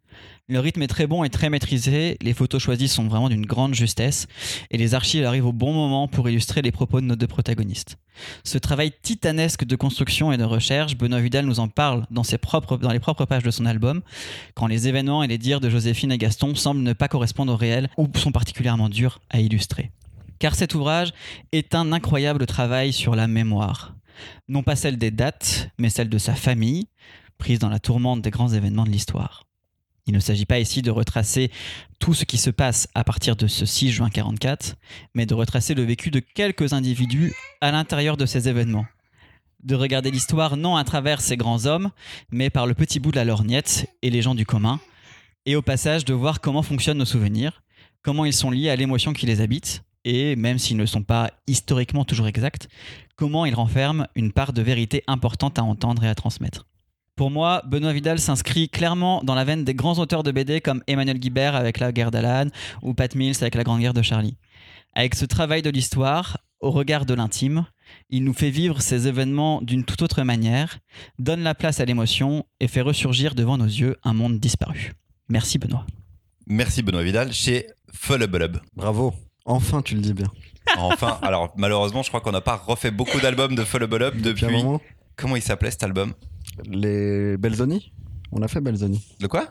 [0.48, 3.76] Le rythme est très bon et très maîtrisé, les photos choisies sont vraiment d'une grande
[3.76, 4.26] justesse,
[4.72, 7.98] et les archives arrivent au bon moment pour illustrer les propos de nos deux protagonistes.
[8.44, 12.24] Ce travail titanesque de construction et de recherche, Benoît Vidal nous en parle dans,
[12.92, 14.02] les propres pages de son album,
[14.56, 17.58] quand les événements et les dires de Joséphine et Gaston semblent ne pas correspondre au
[17.58, 19.92] réel ou sont particulièrement durs à illustrer.
[20.40, 21.12] Car cet ouvrage
[21.52, 23.94] est un incroyable travail sur la mémoire.
[24.48, 26.88] Non pas celle des dates, mais celle de sa famille,
[27.38, 29.49] prise dans la tourmente des grands événements de l'histoire.
[30.10, 31.52] Il ne s'agit pas ici de retracer
[32.00, 34.76] tout ce qui se passe à partir de ce 6 juin 44,
[35.14, 38.88] mais de retracer le vécu de quelques individus à l'intérieur de ces événements.
[39.62, 41.92] De regarder l'histoire non à travers ces grands hommes,
[42.32, 44.80] mais par le petit bout de la lorgnette et les gens du commun,
[45.46, 47.62] et au passage de voir comment fonctionnent nos souvenirs,
[48.02, 51.30] comment ils sont liés à l'émotion qui les habite, et même s'ils ne sont pas
[51.46, 52.68] historiquement toujours exacts,
[53.16, 56.66] comment ils renferment une part de vérité importante à entendre et à transmettre.
[57.20, 60.82] Pour moi, Benoît Vidal s'inscrit clairement dans la veine des grands auteurs de BD comme
[60.88, 62.50] Emmanuel Guibert avec La guerre d'Alan
[62.82, 64.38] ou Pat Mills avec La grande guerre de Charlie.
[64.94, 67.66] Avec ce travail de l'histoire, au regard de l'intime,
[68.10, 70.80] il nous fait vivre ces événements d'une toute autre manière,
[71.18, 74.94] donne la place à l'émotion et fait ressurgir devant nos yeux un monde disparu.
[75.28, 75.86] Merci Benoît.
[76.48, 78.60] Merci Benoît Vidal chez Fullubulub.
[78.78, 79.14] Bravo.
[79.44, 80.32] Enfin, tu le dis bien.
[80.78, 84.48] Enfin, alors malheureusement, je crois qu'on n'a pas refait beaucoup d'albums de Fullubulub Depuis un
[84.52, 84.64] depuis.
[84.64, 84.82] moment,
[85.18, 86.14] Comment il s'appelait cet album?
[86.66, 87.92] Les Belzoni
[88.32, 89.02] On a fait Belzoni.
[89.20, 89.48] De quoi?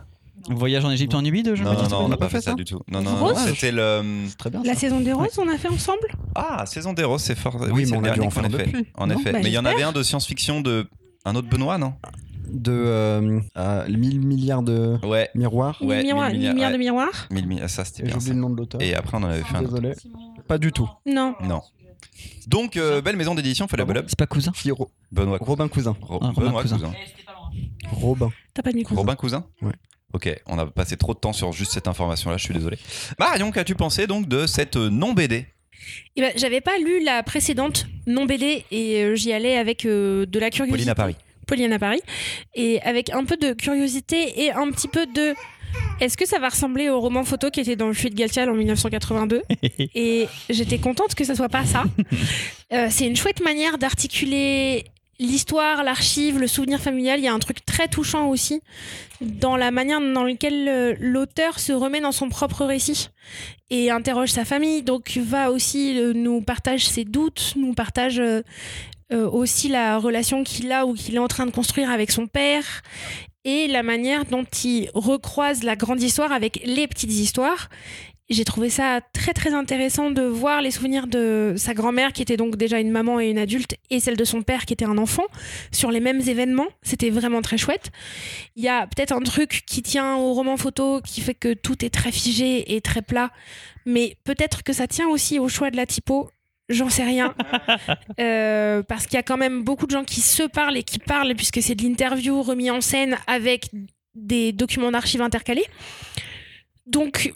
[0.51, 2.55] Voyage en Égypte en Nuit de Non, non, non, on n'a pas fait ça ça
[2.55, 2.81] du tout.
[2.90, 4.03] Non, non, non, c'était le.
[4.29, 4.62] C'est très bien.
[4.64, 6.07] La saison des roses, on a fait ensemble?
[6.37, 7.57] Ah, Saison des Roses, c'est fort.
[7.61, 8.44] Oui, Oui, mais c'est on a dû en faire
[8.97, 9.33] En effet.
[9.33, 10.87] Bah, mais il y en avait un de science-fiction de.
[11.25, 11.94] Un autre Benoît, non?
[12.51, 15.29] De euh, euh, 1000 milliards de Ouais.
[15.35, 15.77] miroirs.
[15.81, 18.12] Mille Ouais, miroirs- mille mille milliards, milliards de miroirs mi- Ça, c'était bien.
[18.14, 18.33] j'oublie ça.
[18.33, 18.81] le nom de l'auteur.
[18.81, 19.81] Et après, on en avait fait un autre.
[19.81, 19.94] Désolé.
[20.47, 20.88] Pas du tout.
[21.05, 21.35] Non.
[21.42, 21.61] Non.
[22.47, 24.07] Donc, euh, belle maison d'édition, Fullubulub.
[24.09, 25.97] C'est pas cousin Si, Ro- Benoît Robin Cousin.
[26.01, 26.77] Ro- Ah, Robin Benoît Cousin.
[26.77, 26.93] Cousin.
[27.91, 28.31] Robin.
[28.55, 28.95] T'as pas de micro.
[28.95, 29.73] Robin Cousin Ouais.
[30.15, 32.79] Ok, on a passé trop de temps sur juste cette information-là, je suis désolé.
[33.19, 35.47] Marion, qu'as-tu pensé donc de cette euh, non-BD
[36.17, 40.25] Eh ben, j'avais pas lu la précédente non BD et euh, j'y allais avec euh,
[40.25, 40.73] de la curiosité.
[40.79, 41.17] Pauline à Paris.
[41.47, 42.01] Pauline à Paris.
[42.55, 45.35] Et avec un peu de curiosité et un petit peu de.
[46.00, 48.54] Est-ce que ça va ressembler au roman photo qui était dans le Fuite Galtial en
[48.54, 49.42] 1982
[49.94, 51.85] Et j'étais contente que ça soit pas ça.
[52.70, 54.85] Euh, c'est une chouette manière d'articuler
[55.18, 57.18] l'histoire, l'archive, le souvenir familial.
[57.18, 58.61] Il y a un truc très touchant aussi
[59.20, 63.11] dans la manière dans laquelle euh, l'auteur se remet dans son propre récit
[63.70, 64.83] et interroge sa famille.
[64.83, 68.42] Donc va aussi euh, nous partage ses doutes, nous partage euh,
[69.11, 72.83] aussi la relation qu'il a ou qu'il est en train de construire avec son père
[73.49, 77.71] et la manière dont il recroise la grande histoire avec les petites histoires.
[78.29, 82.37] J'ai trouvé ça très très intéressant de voir les souvenirs de sa grand-mère qui était
[82.37, 84.99] donc déjà une maman et une adulte et celle de son père qui était un
[84.99, 85.25] enfant
[85.73, 86.67] sur les mêmes événements.
[86.83, 87.91] C'était vraiment très chouette.
[88.55, 91.83] Il y a peut-être un truc qui tient au roman photo qui fait que tout
[91.87, 93.31] est très figé et très plat,
[93.87, 96.29] mais peut-être que ça tient aussi au choix de la typo.
[96.68, 97.35] J'en sais rien.
[98.20, 100.98] Euh, parce qu'il y a quand même beaucoup de gens qui se parlent et qui
[100.98, 103.70] parlent, puisque c'est de l'interview remis en scène avec
[104.16, 105.66] des documents d'archives intercalés.
[106.87, 107.33] Donc,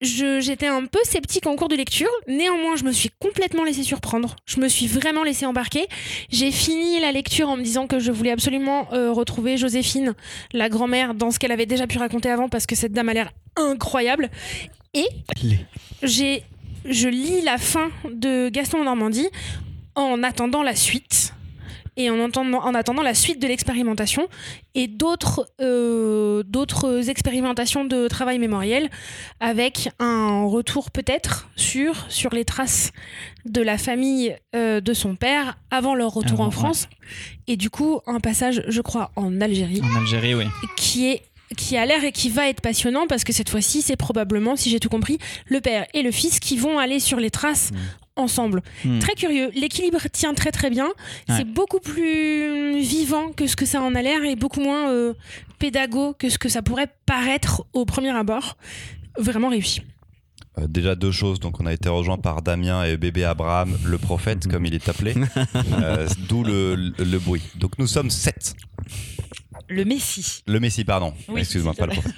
[0.00, 2.10] j'étais un peu sceptique en cours de lecture.
[2.26, 4.36] Néanmoins, je me suis complètement laissée surprendre.
[4.46, 5.86] Je me suis vraiment laissée embarquer.
[6.30, 10.14] J'ai fini la lecture en me disant que je voulais absolument euh, retrouver Joséphine,
[10.52, 13.14] la grand-mère, dans ce qu'elle avait déjà pu raconter avant, parce que cette dame a
[13.14, 14.30] l'air incroyable.
[16.02, 16.42] J'ai,
[16.84, 19.28] je lis la fin de Gaston en Normandie
[19.94, 21.34] en attendant la suite
[21.96, 24.28] et en attendant, en attendant la suite de l'expérimentation
[24.74, 28.88] et d'autres euh, d'autres expérimentations de travail mémoriel
[29.40, 32.92] avec un retour peut-être sur sur les traces
[33.44, 36.88] de la famille euh, de son père avant leur retour en France
[37.48, 40.44] et du coup un passage je crois en Algérie En Algérie, oui.
[40.76, 41.22] qui est
[41.56, 44.70] qui a l'air et qui va être passionnant parce que cette fois-ci, c'est probablement, si
[44.70, 47.70] j'ai tout compris, le père et le fils qui vont aller sur les traces
[48.16, 48.62] ensemble.
[48.84, 48.98] Hmm.
[48.98, 49.50] Très curieux.
[49.54, 50.86] L'équilibre tient très très bien.
[50.86, 51.36] Ouais.
[51.36, 55.14] C'est beaucoup plus vivant que ce que ça en a l'air et beaucoup moins euh,
[55.58, 58.56] pédago que ce que ça pourrait paraître au premier abord.
[59.18, 59.82] Vraiment réussi.
[60.58, 63.98] Euh, déjà deux choses, donc on a été rejoint par Damien et bébé Abraham, le
[63.98, 64.52] prophète Mhm.
[64.52, 65.14] comme il est appelé,
[65.82, 67.42] Euh, d'où le, le- le bruit.
[67.56, 68.54] Donc nous sommes sept.
[69.68, 70.42] Le Messie.
[70.46, 71.14] Le Messie, pardon.
[71.28, 72.14] Oui, Excuse-moi, pas le prophète.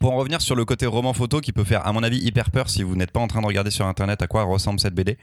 [0.00, 2.50] Pour en revenir sur le côté roman photo qui peut faire, à mon avis, hyper
[2.50, 4.94] peur si vous n'êtes pas en train de regarder sur internet à quoi ressemble cette
[4.94, 5.16] BD,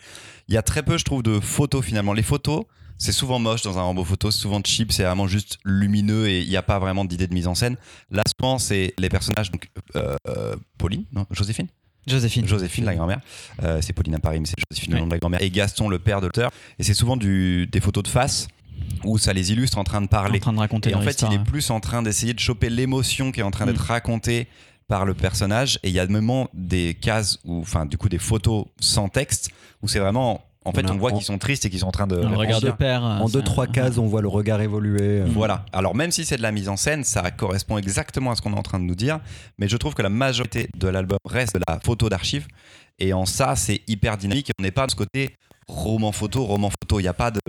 [0.48, 2.14] il y a très peu, je trouve, de photos finalement.
[2.14, 2.64] Les photos,
[2.98, 6.42] c'est souvent moche dans un roman photo, c'est souvent cheap, c'est vraiment juste lumineux et
[6.42, 7.78] il n'y a pas vraiment d'idée de mise en scène.
[8.10, 11.68] Là, souvent, c'est les personnages, donc euh, euh, Pauline, non, Joséphine
[12.08, 12.48] Joséphine.
[12.48, 13.20] Joséphine, la grand-mère.
[13.62, 15.42] Euh, c'est Pauline à Paris, mais c'est Joséphine, le nom de la grand-mère.
[15.42, 16.52] Et Gaston, le père de l'auteur.
[16.80, 18.48] Et c'est souvent du, des photos de face
[19.04, 20.40] où ça les illustre en train de en parler.
[20.40, 22.70] train de raconter Et en fait, histoire, il est plus en train d'essayer de choper
[22.70, 23.92] l'émotion qui est en train d'être Mm.
[23.94, 24.48] racontée
[24.88, 25.80] par le personnage.
[25.84, 29.50] Et il y a même des cases, ou enfin, du coup, des photos sans texte,
[29.82, 30.42] où c'est vraiment.
[30.64, 32.06] En fait, On a- on voit on- qu'ils sont tristes et qu'ils sont en train
[32.06, 32.18] de.
[32.22, 33.02] Un regard de père.
[33.04, 35.22] En ça- deux, trois cases, on voit le regard évoluer.
[35.22, 35.26] euh.
[35.28, 35.66] Voilà.
[35.74, 38.54] Alors même si c'est de la mise en scène, ça correspond exactement à ce qu'on
[38.54, 39.20] est en train de nous dire.
[39.58, 42.46] Mais je trouve que la majorité de l'album reste de la photo d'archives.
[43.00, 44.52] Et en ça, c'est hyper dynamique.
[44.60, 45.36] On n'est pas de ce côté
[45.68, 47.00] roman photo, roman photo.
[47.00, 47.40] Il n'y a pas de,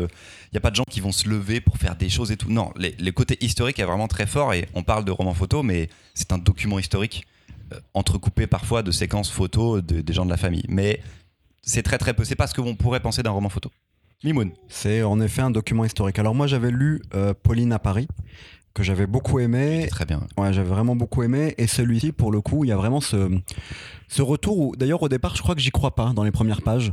[0.53, 2.51] y a pas de gens qui vont se lever pour faire des choses et tout.
[2.51, 4.53] Non, les côtés historiques est vraiment très fort.
[4.55, 7.27] Et on parle de roman photo, mais c'est un document historique
[7.73, 10.65] euh, entrecoupé parfois de séquences photos de- des gens de la famille.
[10.69, 11.01] Mais
[11.63, 12.25] c'est très très peu.
[12.25, 13.71] C'est pas ce que l'on pourrait penser d'un roman photo.
[14.25, 14.53] Mimoun.
[14.69, 16.19] C'est en effet un document historique.
[16.19, 18.07] Alors moi j'avais lu euh, Pauline à Paris,
[18.75, 19.87] que j'avais beaucoup aimé.
[19.91, 20.23] Très bien.
[20.37, 21.55] Ouais, j'avais vraiment beaucoup aimé.
[21.59, 23.31] Et celui-ci, pour le coup, il y a vraiment ce,
[24.09, 26.63] ce retour où, d'ailleurs, au départ, je crois que j'y crois pas dans les premières
[26.63, 26.93] pages,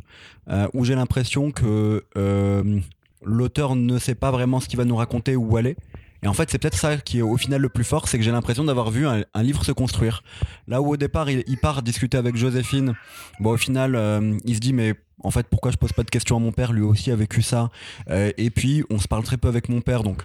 [0.50, 2.80] euh, où j'ai l'impression que euh,
[3.24, 5.76] l'auteur ne sait pas vraiment ce qu'il va nous raconter ou où aller.
[6.22, 8.24] Et en fait, c'est peut-être ça qui est au final le plus fort, c'est que
[8.24, 10.22] j'ai l'impression d'avoir vu un, un livre se construire.
[10.68, 12.94] Là où au départ, il, il part discuter avec Joséphine,
[13.40, 16.10] bon, au final, euh, il se dit, mais en fait, pourquoi je pose pas de
[16.10, 17.70] questions à mon père Lui aussi a vécu ça?
[18.10, 20.24] Euh, et puis, on se parle très peu avec mon père, donc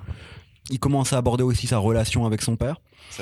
[0.70, 2.81] il commence à aborder aussi sa relation avec son père.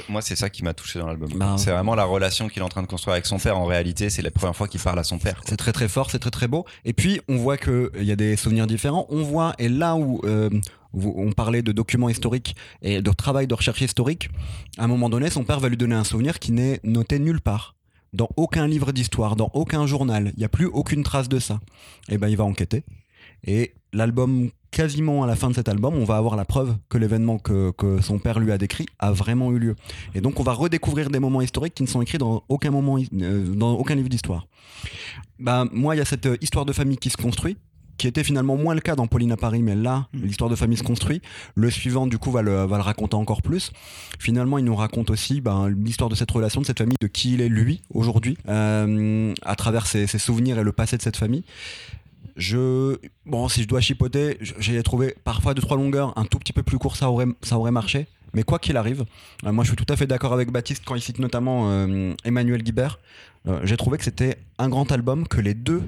[0.08, 1.30] Moi, c'est ça qui m'a touché dans l'album.
[1.34, 3.58] Bah, c'est vraiment la relation qu'il est en train de construire avec son père.
[3.58, 5.40] En réalité, c'est la première fois qu'il parle à son père.
[5.46, 6.64] C'est très très fort, c'est très très beau.
[6.84, 9.06] Et puis on voit qu'il y a des souvenirs différents.
[9.08, 10.50] On voit, et là où euh,
[10.94, 14.30] on parlait de documents historiques et de travail de recherche historique,
[14.78, 17.40] à un moment donné, son père va lui donner un souvenir qui n'est noté nulle
[17.40, 17.74] part.
[18.12, 21.60] Dans aucun livre d'histoire, dans aucun journal, il n'y a plus aucune trace de ça.
[22.08, 22.84] Et ben il va enquêter.
[23.44, 26.98] Et l'album, quasiment à la fin de cet album, on va avoir la preuve que
[26.98, 29.76] l'événement que, que son père lui a décrit a vraiment eu lieu.
[30.14, 32.98] Et donc on va redécouvrir des moments historiques qui ne sont écrits dans aucun moment,
[32.98, 34.48] euh, dans aucun livre d'histoire.
[35.38, 37.56] Bah, moi, il y a cette euh, histoire de famille qui se construit,
[37.98, 40.24] qui était finalement moins le cas dans Pauline à Paris, mais là, Mm.
[40.24, 41.20] l'histoire de famille se construit.
[41.54, 43.72] Le suivant, du coup, va le, va le raconter encore plus.
[44.18, 47.34] Finalement, il nous raconte aussi ben, l'histoire de cette relation, de cette famille, de qui
[47.34, 51.16] il est lui aujourd'hui, euh, à travers ses, ses souvenirs et le passé de cette
[51.16, 51.44] famille.
[52.36, 56.52] Je, bon, si je dois chipoter, j'ai trouvé parfois deux trois longueurs un tout petit
[56.52, 58.06] peu plus court, ça aurait, ça aurait marché.
[58.34, 59.04] Mais quoi qu'il arrive,
[59.44, 62.14] euh, moi je suis tout à fait d'accord avec Baptiste quand il cite notamment euh,
[62.24, 62.98] Emmanuel Guibert.
[63.46, 65.82] Euh, j'ai trouvé que c'était un grand album, que les deux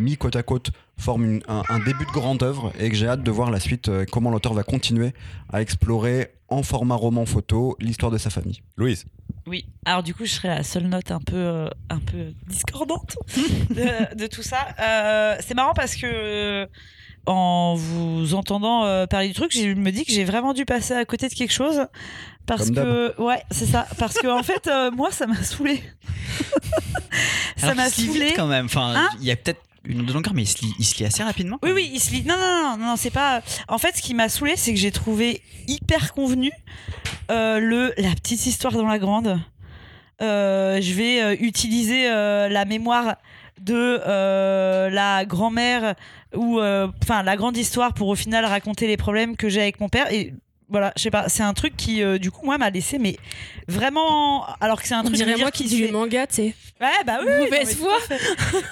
[0.00, 3.22] mis côte à côte forment un, un début de grande œuvre et que j'ai hâte
[3.22, 5.12] de voir la suite, comment l'auteur va continuer
[5.52, 8.60] à explorer en format roman photo l'histoire de sa famille.
[8.76, 9.04] Louise.
[9.46, 13.16] Oui, alors du coup, je serais la seule note un peu, euh, un peu discordante
[13.70, 14.66] de, de tout ça.
[14.80, 16.68] Euh, c'est marrant parce que
[17.26, 20.94] en vous entendant euh, parler du truc, je me dis que j'ai vraiment dû passer
[20.94, 21.86] à côté de quelque chose.
[22.46, 23.86] Parce Comme que, ouais, c'est ça.
[23.98, 25.82] Parce que, en fait, moi, ça m'a saoulé.
[27.56, 28.32] ça m'a lit saoulé.
[28.36, 28.66] quand même.
[28.66, 31.06] Enfin, Hein il y a peut-être une longueurs, mais il se lit, il se lit
[31.06, 31.58] assez rapidement.
[31.62, 32.22] Oui, oui, il se lit.
[32.22, 33.42] Non, non, non, non, c'est pas.
[33.68, 36.50] En fait, ce qui m'a saoulé, c'est que j'ai trouvé hyper convenu
[37.30, 39.40] euh, le la petite histoire dans la grande.
[40.22, 43.16] Euh, je vais euh, utiliser la mémoire
[43.60, 44.00] de
[44.90, 45.94] la grand-mère
[46.34, 49.88] ou enfin la grande histoire pour au final raconter les problèmes que j'ai avec mon
[49.88, 50.34] père et
[50.68, 53.16] voilà, je sais pas, c'est un truc qui euh, du coup moi m'a laissé mais
[53.68, 56.54] vraiment alors que c'est un On truc dirait moi qui dis du manga, tu sais.
[56.80, 57.30] Ouais, bah oui.
[57.38, 58.20] Mauvaise fait.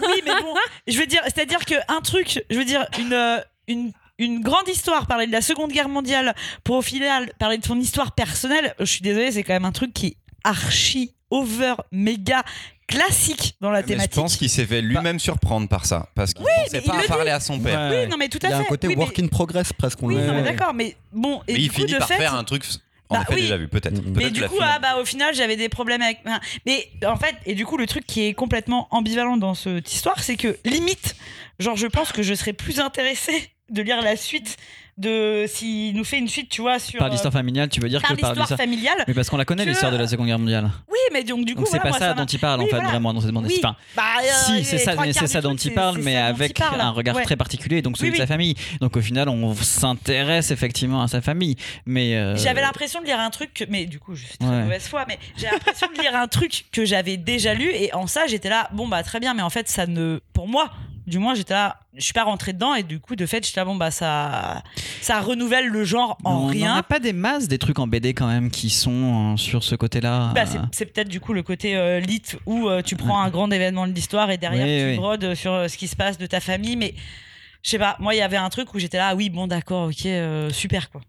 [0.01, 0.55] Oui, mais bon,
[0.87, 4.69] je veux dire, c'est-à-dire que un truc, je veux dire une euh, une une grande
[4.69, 8.75] histoire, parler de la Seconde Guerre mondiale, pour au final parler de son histoire personnelle,
[8.79, 12.43] je suis désolée, c'est quand même un truc qui est archi over méga
[12.87, 14.13] classique dans la Mais je thématique.
[14.15, 16.09] pense qu'il s'est fait lui-même surprendre par ça.
[16.15, 17.91] Parce qu'il ne mais pensait il pas à le parler à son père.
[17.91, 18.03] Ouais.
[18.05, 18.63] Oui, non mais tout Il à y a fait.
[18.63, 20.03] un côté oui, mais- work in progress presque.
[20.03, 21.99] On Oui, le- non mais d'accord, mais bon et Mais du il coup finit de
[21.99, 22.65] par fait, faire un truc,
[23.09, 23.41] en Bah effet, oui.
[23.43, 24.01] déjà vu, peut-être.
[24.17, 26.19] Mais du coup, ah bah, au final, j'avais des problèmes avec.
[26.67, 30.19] Mais en fait, et du coup, le truc qui est complètement ambivalent dans cette histoire,
[30.23, 31.15] c'est que limite,
[31.59, 34.57] genre, je pense que je serais plus intéressée de lire la suite
[34.97, 36.99] de s'il nous fait une suite, tu vois, sur.
[36.99, 39.05] Par l'histoire familiale, tu veux dire euh, par que par l'histoire familiale.
[39.09, 40.71] Mais parce qu'on la connaît que- l'histoire de la Seconde Guerre mondiale.
[40.89, 42.69] Oui, mais donc du coup, Donc c'est voilà, pas ça dont il parle Oui, en
[42.69, 42.91] fait voilà.
[42.91, 43.57] vraiment dans cette bande Oui.
[43.63, 46.81] Enfin, Bah, euh, si, c'est ça, c'est ça dont il parle, mais avec parle.
[46.81, 47.25] un regard Ouais.
[47.25, 48.55] très particulier, donc celui Oui, de sa famille.
[48.81, 53.21] Donc au final, on s'intéresse effectivement à sa famille, mais euh, J'avais l'impression de lire
[53.21, 54.63] un truc, que- mais du coup, je suis très Ouais.
[54.63, 58.07] mauvaise foi, mais j'ai l'impression de lire un truc que j'avais déjà lu, et en
[58.07, 60.21] ça, j'étais là, bon, bah, très bien, mais en fait, ça ne.
[60.33, 60.71] Pour moi,
[61.07, 63.61] du moins, j'étais là, je suis pas rentrée dedans, et du coup, de fait, j'étais
[63.61, 64.63] là, bon, bah, ça.
[65.03, 66.71] Ça renouvelle le genre en on rien.
[66.73, 69.63] n'en a pas des masses des trucs en BD quand même qui sont euh, sur
[69.63, 70.33] ce côté-là.
[70.35, 73.29] Bah, euh, c'est- peut-être du coup le côté euh, lit où euh, tu prends un
[73.31, 74.97] grand événement de l'histoire et derrière Oui, tu oui.
[74.97, 76.77] brodes sur ce qui se passe de ta famille.
[76.77, 76.95] Mais
[77.63, 79.47] je sais pas, moi il y avait un truc où j'étais là, ah oui, bon
[79.47, 80.09] d'accord, ok,
[80.53, 81.01] super quoi.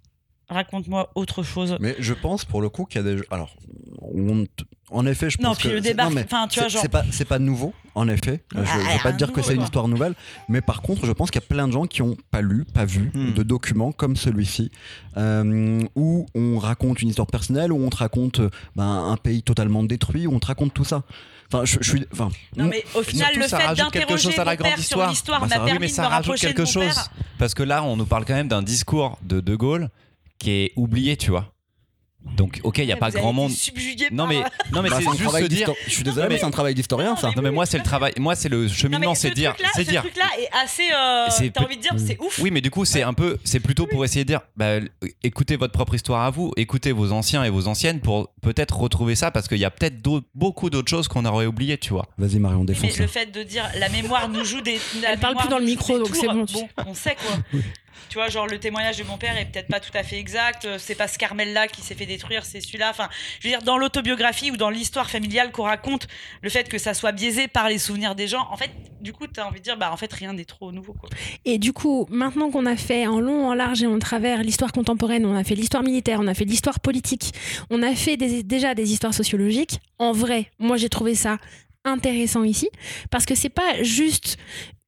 [0.50, 1.78] Raconte-moi autre chose.
[1.80, 3.22] Mais je pense pour le coup qu'il y a des.
[3.32, 3.56] Alors,
[4.02, 4.46] on-
[4.92, 5.74] en effet, je pense Non, puis que.
[5.74, 8.08] le c'est- débarque- non, mais enfin, tu vois, genre- C'est pas, c'est pas nouveau, en
[8.08, 8.44] effet.
[8.54, 10.14] Je, Ah, je vais pas un te dire que c'est une histoire nouvelle,
[10.48, 12.66] mais par contre, je pense qu'il y a plein de gens qui ont pas lu,
[12.66, 13.34] pas vu Hmm.
[13.34, 14.70] de documents comme celui-ci,
[15.18, 19.42] euh, où on raconte une histoire personnelle, où on te raconte euh, ben, un pays
[19.42, 21.04] totalement détruit, où on te raconte tout ça.
[21.52, 22.06] Enfin, je, je suis.
[22.12, 24.56] Enfin, Non, mais au final, Surtout, le ça fait rajoute quelque d'interroger chose à la
[24.56, 25.10] grande père sur histoire.
[25.10, 26.90] l'histoire Bah, ça- m'a oui, permis mais de ça me rajoute rapprocher quelque de mon
[26.92, 27.02] chose.
[27.38, 29.90] Parce que là, on nous parle quand même d'un discours de De Gaulle
[30.40, 31.52] qui est oublié, tu vois.
[32.38, 33.52] Donc, ok, il n'y a pas Vous avez grand monde.
[33.52, 34.44] subjugué Non, par- mais,
[34.74, 35.70] non, mais bah, c'est un juste travail se dire.
[35.86, 37.30] Je suis désolé, Non, mais mais- c'est un travail d'historien, ça.
[37.36, 38.14] Non, mais moi, c'est le travail.
[38.18, 39.54] Moi, c'est le cheminement, mais ce c'est dire.
[39.76, 40.02] C'est ce dire.
[40.02, 40.90] truc-là est assez.
[40.92, 42.40] euh, C'est T'as envie de dire, c'est ouf.
[42.40, 44.80] Oui, mais du coup, c'est un peu, c'est plutôt pour essayer de dire, bah,
[45.22, 49.14] écoutez votre propre histoire à vous, écoutez vos anciens et vos anciennes pour peut-être retrouver
[49.14, 49.98] ça, parce qu'il y a peut-être
[50.34, 52.08] beaucoup d'autres choses qu'on aurait oubliées, tu vois.
[52.18, 54.80] Vas-y, Marion, Oui, mais le fait de dire la mémoire nous joue des.
[55.08, 56.46] Elle parle plus dans le micro, donc c'est Bon,
[56.88, 57.60] on sait quoi.
[58.10, 60.66] Tu vois, genre le témoignage de mon père est peut-être pas tout à fait exact.
[60.66, 62.90] euh, C'est pas ce Carmel-là qui s'est fait détruire, c'est celui-là.
[62.90, 66.08] Enfin, je veux dire, dans l'autobiographie ou dans l'histoire familiale qu'on raconte,
[66.42, 69.28] le fait que ça soit biaisé par les souvenirs des gens, en fait, du coup,
[69.28, 70.96] t'as envie de dire, bah en fait, rien n'est trop nouveau.
[71.46, 74.72] Et du coup, maintenant qu'on a fait en long, en large et en travers l'histoire
[74.72, 77.34] contemporaine, on a fait l'histoire militaire, on a fait l'histoire politique,
[77.70, 79.80] on a fait déjà des histoires sociologiques.
[80.00, 81.38] En vrai, moi j'ai trouvé ça
[81.84, 82.70] intéressant ici
[83.12, 84.38] parce que c'est pas juste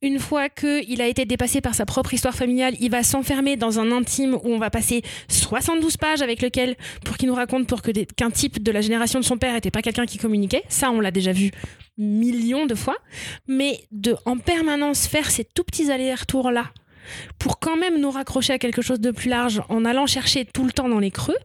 [0.02, 3.80] une fois qu'il a été dépassé par sa propre histoire familiale, il va s'enfermer dans
[3.80, 7.82] un intime où on va passer 72 pages avec lequel pour qu'il nous raconte pour
[7.82, 10.64] que qu'un type de la génération de son père était pas quelqu'un qui communiquait.
[10.70, 11.52] Ça, on l'a déjà vu
[11.98, 12.98] millions de fois.
[13.48, 16.66] Mais de en permanence faire ces tout petits allers-retours là
[17.40, 20.66] pour quand même nous raccrocher à quelque chose de plus large en allant chercher tout
[20.66, 21.38] le temps dans les creux,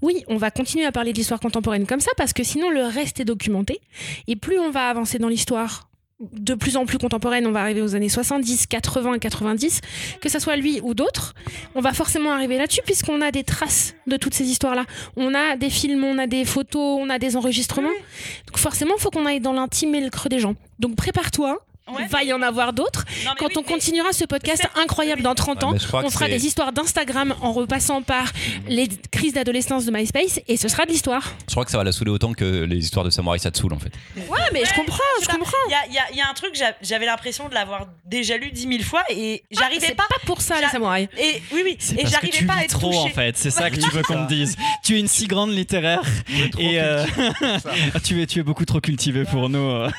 [0.00, 2.84] oui, on va continuer à parler de l'histoire contemporaine comme ça parce que sinon le
[2.84, 3.80] reste est documenté.
[4.28, 5.89] Et plus on va avancer dans l'histoire
[6.32, 9.80] de plus en plus contemporaine, on va arriver aux années 70, 80, 90,
[10.20, 11.34] que ce soit lui ou d'autres,
[11.74, 14.84] on va forcément arriver là-dessus puisqu'on a des traces de toutes ces histoires-là.
[15.16, 17.88] On a des films, on a des photos, on a des enregistrements.
[18.46, 20.54] Donc forcément, il faut qu'on aille dans l'intime et le creux des gens.
[20.78, 21.58] Donc prépare-toi,
[21.96, 23.04] Ouais, va y en avoir d'autres.
[23.38, 26.46] Quand oui, on continuera ce podcast incroyable dans 30 Ouais, ans, crois on fera des
[26.46, 28.24] histoires d'Instagram en repassant par
[28.68, 31.22] les crises d'adolescence de MySpace et ce sera de l'histoire.
[31.48, 33.58] Je crois que ça va la saouler autant que les histoires de samouraï, ça te
[33.58, 33.92] saoule en fait.
[34.28, 35.56] Ouais, mais je comprends, je comprends.
[35.68, 38.66] Il y a, y y un truc, j'a- j'avais l'impression de l'avoir déjà lu dix
[38.66, 40.06] mille fois et j'arrivais C'est pas.
[40.08, 41.08] pas pour ça, les samouraïs.
[41.18, 42.98] Et oui, oui, C'est et parce que j'arrivais tu pas à lis être trop touchée.
[42.98, 44.56] en fait, c'est ça que tu veux qu'on te dise.
[44.82, 46.02] Tu es une si grande littéraire
[46.58, 47.04] et euh,
[48.04, 49.58] tu es tu es beaucoup trop cultivé pour nous.
[49.70, 49.90] euh.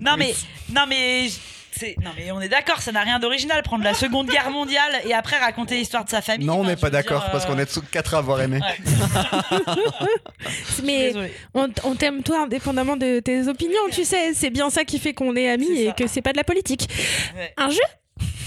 [0.00, 0.34] Non mais,
[0.74, 1.28] non mais,
[1.72, 3.62] c'est, non mais on est d'accord, ça n'a rien d'original.
[3.62, 6.46] Prendre la Seconde Guerre mondiale et après raconter l'histoire de sa famille.
[6.46, 8.60] Non, on enfin, n'est pas d'accord parce euh, qu'on est tous quatre à avoir aimé.
[8.60, 10.06] ouais,
[10.84, 11.12] Mais
[11.54, 14.34] on, on t'aime toi indépendamment de tes opinions, tu sais.
[14.34, 16.88] C'est bien ça qui fait qu'on est amis et que c'est pas de la politique.
[17.36, 17.52] Ouais.
[17.56, 17.80] Un jeu?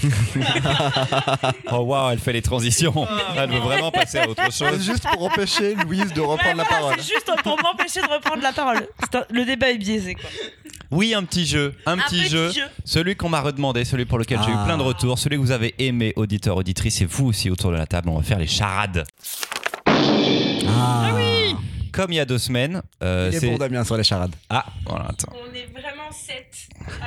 [1.70, 3.06] Oh waouh, elle fait les transitions.
[3.36, 4.84] Elle veut vraiment passer à autre chose.
[4.84, 6.94] Juste pour empêcher Louise de reprendre la parole.
[6.98, 8.86] C'est juste pour m'empêcher de reprendre la parole.
[9.00, 10.28] C'est un- le débat est biaisé quoi.
[10.90, 12.50] Oui, un petit jeu, un, petit, jeu.
[12.84, 14.64] Celui qu'on m'a redemandé, celui pour lequel j'ai eu Ah.
[14.66, 17.76] plein de retours, celui que vous avez aimé, auditeur, auditrice, et vous aussi autour de
[17.76, 19.04] la table, on va faire les charades.
[21.92, 24.34] Comme il y a deux semaines, euh, Il est c'est bon Damien sur les charades.
[24.50, 25.32] ah voilà attends.
[25.32, 26.46] On est vraiment 7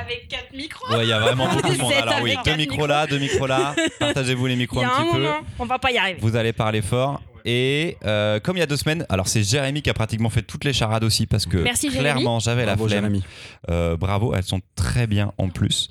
[0.00, 0.88] avec 4 micros.
[0.94, 1.92] Ouais, il y a vraiment beaucoup de monde.
[1.92, 3.74] Alors oui, deux micros là, deux micros là.
[3.98, 5.22] Partagez-vous les Il micros y a un un petit peu.
[5.22, 6.18] moment, on va pas y arriver.
[6.22, 7.20] Vous allez parler fort.
[7.48, 10.42] Et euh, comme il y a deux semaines, alors c'est Jérémy qui a pratiquement fait
[10.42, 12.00] toutes les charades aussi parce que Merci, Jérémy.
[12.02, 13.04] clairement j'avais la Bravo flemme.
[13.04, 13.24] Jérémy.
[13.70, 15.88] Euh, bravo, elles sont très bien en plus.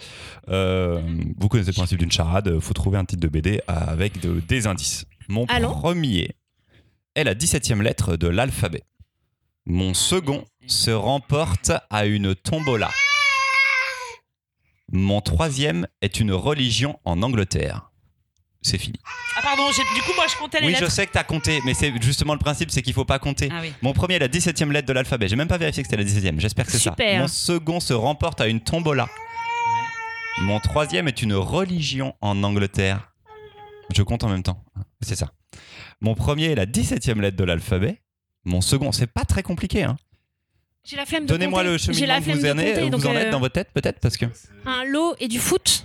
[0.50, 1.00] Euh,
[1.38, 4.68] vous connaissez le principe d'une charade, faut trouver un titre de BD avec de- des
[4.68, 5.06] indices.
[5.30, 5.72] Mon Allons.
[5.72, 6.32] premier
[7.16, 8.84] est la 17e lettre de l'alphabet.
[9.66, 12.92] Mon second se remporte à une tombola.
[14.92, 17.90] Mon troisième est une religion en Angleterre.
[18.62, 19.00] C'est fini.
[19.38, 21.60] Ah pardon, j'ai- du coup moi je comptais les Oui, je sais que t'as compté,
[21.66, 23.50] mais c'est justement le principe, c'est qu'il faut pas compter.
[23.52, 23.72] Ah oui.
[23.82, 25.28] Mon premier est la 17e lettre de l'alphabet.
[25.28, 26.40] J'ai même pas vérifié que c'était la 17e.
[26.40, 26.92] J'espère que c'est ça.
[26.92, 27.20] Super.
[27.20, 29.08] Mon second se remporte à une tombola.
[30.42, 33.12] Mon troisième est une religion en Angleterre.
[33.96, 34.64] Je compte en même temps.
[35.02, 35.32] C'est ça.
[36.02, 38.02] Mon premier est la 17e lettre de l'alphabet.
[38.44, 39.84] Mon second, c'est pas très compliqué.
[39.84, 39.98] Hein.
[40.84, 43.06] J'ai la flemme de Donnez-moi le cheminement la que vous, en êtes- compter, vous donc,
[43.06, 44.26] en êtes euh, dans votre tête, peut-être parce que
[44.66, 45.84] Un lot et du foot.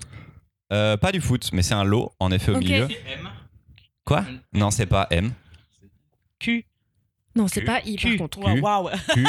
[0.73, 2.87] Euh, pas du foot, mais c'est un lot en effet au milieu.
[4.05, 4.25] Quoi?
[4.53, 5.33] Non, c'est pas M.
[6.38, 6.66] Q.
[7.35, 8.16] Non, c'est pas I Q.
[8.18, 8.61] par contre.
[8.61, 8.90] Waouh.
[9.14, 9.27] Q.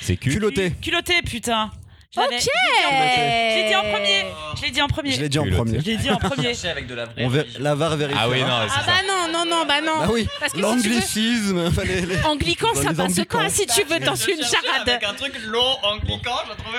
[0.00, 0.30] C'est Q.
[0.32, 0.72] Culotté.
[0.82, 1.70] Culotté, putain.
[2.16, 2.42] Je Ok.
[2.46, 4.24] Je l'ai dit en premier.
[4.56, 5.12] Je l'ai dit en premier.
[5.12, 5.80] Je l'ai dit en premier.
[5.80, 6.52] Je l'ai dit en premier.
[6.70, 7.24] avec de la vraie.
[7.24, 8.18] On ver- la VAR vérifie.
[8.20, 9.98] Ah oui, non, Ah bah non, non, non, bah non.
[10.00, 10.26] Bah oui,
[10.58, 11.70] l'anglicisme.
[11.70, 14.98] fallait les- Anglican, ça passe pas si tu veux dans une charade.
[15.08, 16.32] un truc long anglican,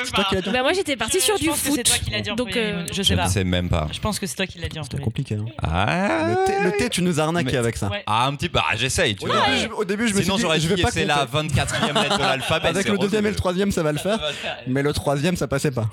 [0.06, 0.50] je trouvais dit.
[0.50, 1.73] Bah moi j'étais partie sur Je du foot.
[1.76, 2.65] C'est toi qui l'as dit en Donc, premier.
[2.65, 3.28] euh, Je Je sais ne pas.
[3.28, 3.88] sais même pas.
[3.91, 5.06] Je pense que c'est toi qui l'as dit en C'était premier.
[5.06, 5.36] compliqué.
[5.36, 5.45] hein.
[5.62, 7.89] Ah, Le thé, le thé, tu nous as arnaqué avec ça.
[8.06, 8.60] Ah, un petit peu.
[8.60, 9.45] Ah, j'essaye, tu Au vois.
[9.45, 11.06] début, je- Au début, je me suis Sinon, dit, j'aurais je dit vais pas c'est
[11.06, 11.47] la compter.
[11.50, 12.67] 24e lettre de l'alphabet.
[12.67, 14.20] Avec le deuxième et le troisième, ça va le faire.
[14.68, 15.89] Mais le troisième, ça passait pas.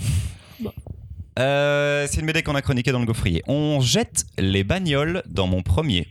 [1.39, 3.43] Euh, c'est une BD qu'on a chroniquée dans le gaufrier.
[3.49, 6.07] On jette les bagnoles dans mon premier.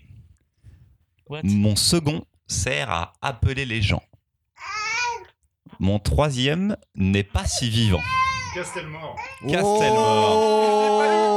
[1.30, 1.42] What?
[1.44, 4.04] Mon second sert à appeler les gens.
[5.80, 8.02] Mon troisième n'est pas si vivant.
[8.54, 9.16] Castelmore.
[9.50, 10.44] Castelmore.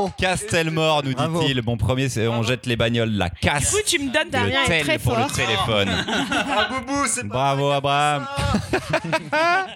[0.08, 1.40] Oh Castelmore, nous Bravo.
[1.40, 1.62] dit-il.
[1.62, 3.70] Mon premier, c'est on jette les bagnoles, la Du casse.
[3.70, 5.26] coup, tu me donnes Le tel très pour fort.
[5.28, 5.88] le téléphone.
[6.30, 8.26] Ah, Boubou, c'est pas Bravo, Abraham.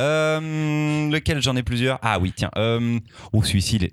[0.00, 2.50] Euh, lequel j'en ai plusieurs Ah oui, tiens.
[2.56, 2.98] Euh,
[3.32, 3.92] oh, celui-ci, il est...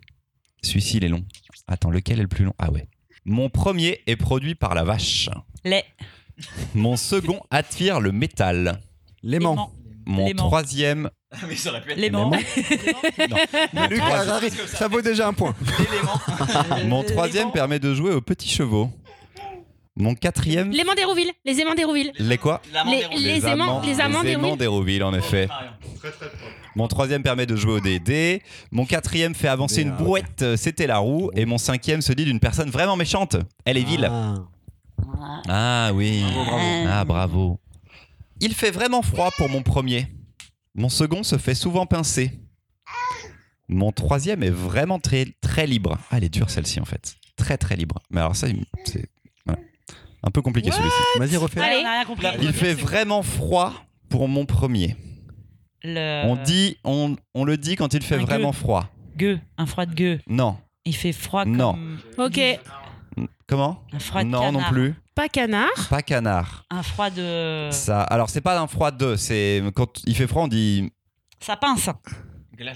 [0.64, 1.24] celui-ci, il est long.
[1.68, 2.54] Attends, lequel est le plus long?
[2.58, 2.88] Ah ouais.
[3.26, 5.30] Mon premier est produit par la vache.
[5.66, 5.84] Les.
[6.76, 8.80] Mon second attire le métal.
[9.22, 9.74] L'aimant.
[10.06, 10.48] Mon L'aimant.
[10.48, 11.10] troisième.
[11.50, 12.30] Mais ça aurait pu être L'aimant.
[12.30, 15.54] Mais Lucas Harari, ça vaut déjà un point.
[16.86, 18.90] Mon troisième permet de jouer aux petits chevaux.
[19.98, 20.72] Mon quatrième.
[20.72, 21.32] Les aimants d'Hérouville.
[21.44, 22.14] Les aimants d'Hérouville.
[22.20, 22.62] Les quoi?
[22.86, 24.58] Les, les aimants, les amants les aimants d'Hérouville.
[24.58, 25.50] d'Hérouville, en effet.
[25.98, 26.44] Très très propre.
[26.76, 28.42] Mon troisième permet de jouer au DD.
[28.72, 31.30] Mon quatrième fait avancer une euh, brouette, euh, c'était la roue.
[31.34, 33.36] Et mon cinquième se dit d'une personne vraiment méchante.
[33.66, 34.10] Elle est vile.
[34.12, 34.36] Ah.
[35.48, 36.22] Ah oui.
[36.22, 36.88] Bravo, bravo.
[36.90, 37.60] Ah bravo.
[38.40, 40.08] Il fait vraiment froid pour mon premier.
[40.76, 42.32] Mon second se fait souvent pincer.
[43.68, 45.98] Mon troisième est vraiment très, très libre.
[46.10, 47.16] Ah, elle est dure celle-ci en fait.
[47.36, 48.00] Très très libre.
[48.10, 48.48] Mais alors ça,
[48.86, 49.10] c'est
[49.46, 49.60] voilà.
[50.24, 51.20] un peu compliqué celui-ci.
[51.20, 51.60] Vas-y, refais.
[51.60, 51.84] Allez, Allez.
[51.84, 52.28] on a rien compris.
[52.42, 53.74] Il fait vraiment froid
[54.10, 54.96] pour mon premier.
[55.84, 56.24] Le...
[56.26, 58.56] On dit, on, on le dit quand il fait un vraiment gueux.
[58.58, 58.90] froid.
[59.16, 60.20] Gueux, un froid de gueux.
[60.28, 60.58] Non.
[60.86, 61.74] Il fait froid Non.
[61.74, 61.98] comme.
[62.18, 62.40] Ok.
[63.48, 64.62] Comment Un froid de Non canard.
[64.62, 64.96] non plus.
[65.16, 65.88] Pas canard.
[65.90, 66.66] Pas canard.
[66.70, 67.70] Un froid de.
[67.72, 68.02] Ça.
[68.04, 69.16] Alors c'est pas un froid de.
[69.16, 70.92] C'est quand il fait froid, on dit.
[71.40, 71.90] Ça pince.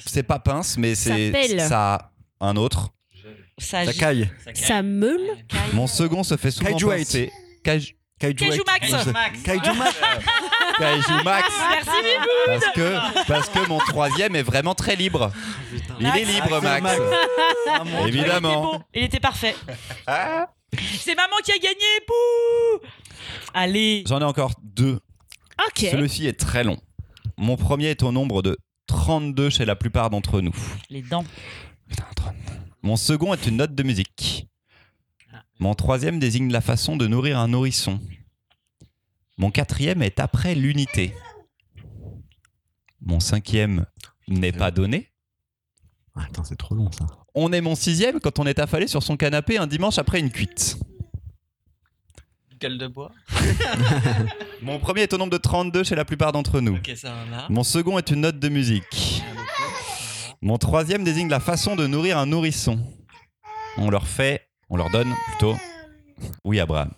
[0.06, 1.60] C'est pas pince, mais c'est pèle.
[1.62, 2.12] ça.
[2.40, 2.90] Un autre.
[3.58, 4.30] Ça, Ça caille.
[4.56, 5.20] Ça meule.
[5.48, 5.60] caille.
[5.74, 7.32] Mon second se fait souvent Kaiju pincer.
[7.64, 8.64] Kaiju, Kaiju Kaiju
[9.14, 9.42] Max.
[9.44, 9.96] Kaiju Max.
[10.78, 11.50] Kaiju Max.
[11.72, 12.28] Merci Bibou.
[12.46, 15.32] Parce que, parce que mon troisième est vraiment très libre.
[16.00, 17.02] Il est libre, Axel Max.
[17.68, 17.84] Ah.
[17.84, 18.84] Il était Évidemment.
[18.94, 19.56] Il était parfait.
[21.00, 21.76] C'est maman qui a gagné.
[22.08, 22.88] Bouh
[23.56, 24.04] Allez.
[24.08, 25.00] J'en ai encore deux.
[25.68, 25.88] Ok.
[25.90, 26.78] Celui-ci est très long.
[27.38, 28.56] Mon premier est au nombre de
[28.86, 30.56] 32 chez la plupart d'entre nous.
[30.92, 31.26] Les dents.
[32.84, 34.48] Mon second est une note de musique.
[35.62, 38.00] Mon troisième désigne la façon de nourrir un nourrisson.
[39.38, 41.14] Mon quatrième est après l'unité.
[43.00, 43.86] Mon cinquième
[44.28, 45.12] n'est pas donné.
[46.16, 47.06] Ah, Attends, c'est trop long ça.
[47.36, 50.32] On est mon sixième quand on est affalé sur son canapé un dimanche après une
[50.32, 50.80] cuite.
[52.60, 53.12] Gueule de bois.
[54.64, 56.76] Mon premier est au nombre de 32 chez la plupart d'entre nous.
[56.78, 57.48] Ok, ça en a.
[57.50, 59.24] Mon second est une note de musique.
[60.42, 62.80] Mon troisième désigne la façon de nourrir un nourrisson.
[63.78, 65.56] On leur fait, on leur donne plutôt.
[66.44, 66.92] Oui, Abraham.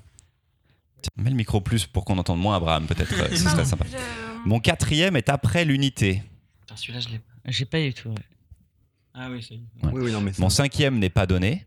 [1.02, 3.14] Tiens, mets le micro plus pour qu'on entende moins Abraham, peut-être.
[3.14, 3.86] euh, Ce serait sympa.
[4.46, 6.22] Mon quatrième est après l'unité.
[6.62, 7.32] Putain, Celui-là, je l'ai pas.
[7.46, 8.10] J'ai pas eu tout.
[8.10, 8.16] ouais.
[9.14, 9.56] Ah oui, c'est.
[9.86, 9.94] Ouais.
[9.94, 11.66] Oui, oui, non, mais Mon cinquième n'est pas donné.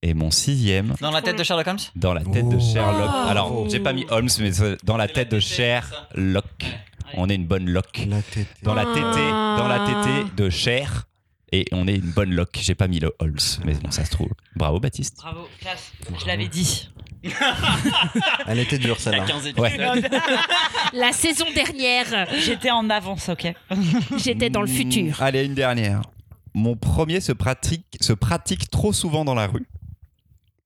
[0.00, 1.78] Et mon sixième, Dans la tête de Sherlock Holmes?
[1.96, 2.60] Dans la tête de Oh.
[2.60, 3.10] Sherlock.
[3.12, 3.28] Oh.
[3.28, 4.50] Alors, j'ai pas mis Holmes, mais
[4.84, 6.64] dans la tête de Sherlock.
[7.14, 8.04] On est une bonne lock.
[8.08, 8.48] La tête.
[8.62, 10.04] Dans la tétée, dans la Ah.
[10.04, 11.06] tétée de Cher.
[11.54, 12.58] Et on est une bonne lock.
[12.60, 14.30] J'ai pas mis le Holmes, mais bon, ça se trouve.
[14.56, 15.18] Bravo, Baptiste.
[15.18, 15.92] Bravo, classe.
[16.20, 16.90] Je l'avais dit.
[18.48, 19.24] Elle était dure celle-là.
[19.24, 19.76] 15 Ouais.
[20.92, 23.52] La saison dernière, J'étais en avance, ok.
[24.18, 25.22] j'étais dans le Mm, futur.
[25.22, 26.02] Allez, une dernière.
[26.54, 29.66] Mon premier se pratique, se pratique trop souvent dans la rue.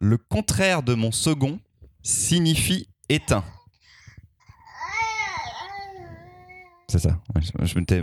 [0.00, 1.58] Le contraire de mon second
[2.02, 3.44] signifie éteint.
[6.90, 7.20] C'est ça.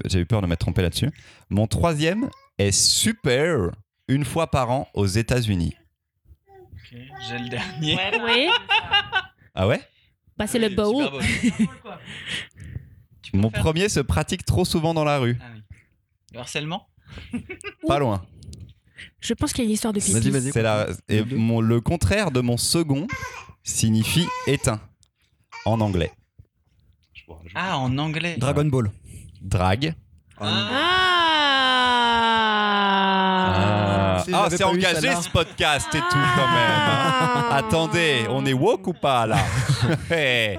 [0.06, 1.10] J'ai eu peur de m'être trompé là-dessus.
[1.50, 3.72] Mon troisième est super
[4.08, 5.76] une fois par an aux États-Unis.
[6.48, 7.98] Ok, J'ai le dernier.
[8.24, 8.50] Oui.
[9.56, 9.82] Ah ouais?
[10.38, 11.02] Bah c'est le bow.
[11.02, 11.20] Super beau.
[13.22, 15.36] Tu peux Mon faire premier se pratique trop souvent dans la rue.
[15.42, 15.62] Ah oui.
[16.34, 16.88] Le harcèlement?
[17.88, 18.24] Pas loin.
[19.20, 20.52] Je pense qu'il y a une histoire de pipi.
[20.52, 23.08] C'est la, et mon- le contraire de mon second
[23.64, 24.80] signifie éteint
[25.66, 26.12] en anglais.
[27.54, 28.36] Ah, en anglais.
[28.38, 28.92] Dragon Ball.
[29.42, 29.94] Drague.
[30.40, 30.46] Ah.
[33.48, 34.22] Ah.
[34.26, 35.22] Si ah, j'avais c'est pas eu engagé celle-là.
[35.22, 36.72] ce podcast et tout quand même.
[36.88, 37.56] Ah.
[37.58, 39.38] Attendez, on est woke ou pas là?
[40.10, 40.58] Hey.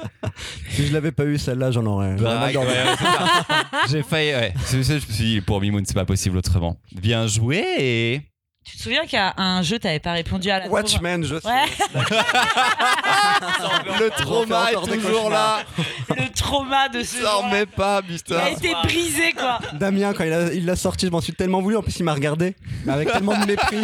[0.71, 2.17] Si je l'avais pas eu celle-là, j'en aurais.
[2.17, 2.69] j'aurais mal Ouais, dormi.
[2.69, 3.45] ouais, c'est ça.
[3.91, 4.35] J'ai failli.
[4.35, 4.55] Ouais.
[4.65, 6.77] C'est ça, je me suis dit, pour Mimoun, c'est pas possible autrement.
[6.93, 8.23] Bien joué et.
[8.69, 11.39] Tu te souviens qu'il y a un jeu, t'avais pas répondu à la Watchmen, je
[11.39, 11.47] sais.
[11.47, 11.65] Ouais,
[14.01, 15.59] Le trauma est des toujours là.
[15.79, 17.29] le trauma de ce jeu.
[17.29, 19.61] remets pas, Il a été brisé, quoi.
[19.75, 21.77] Damien, quand il l'a sorti, je m'en suis tellement voulu.
[21.77, 22.57] En plus, il m'a regardé.
[22.85, 23.77] Mais avec tellement de mépris.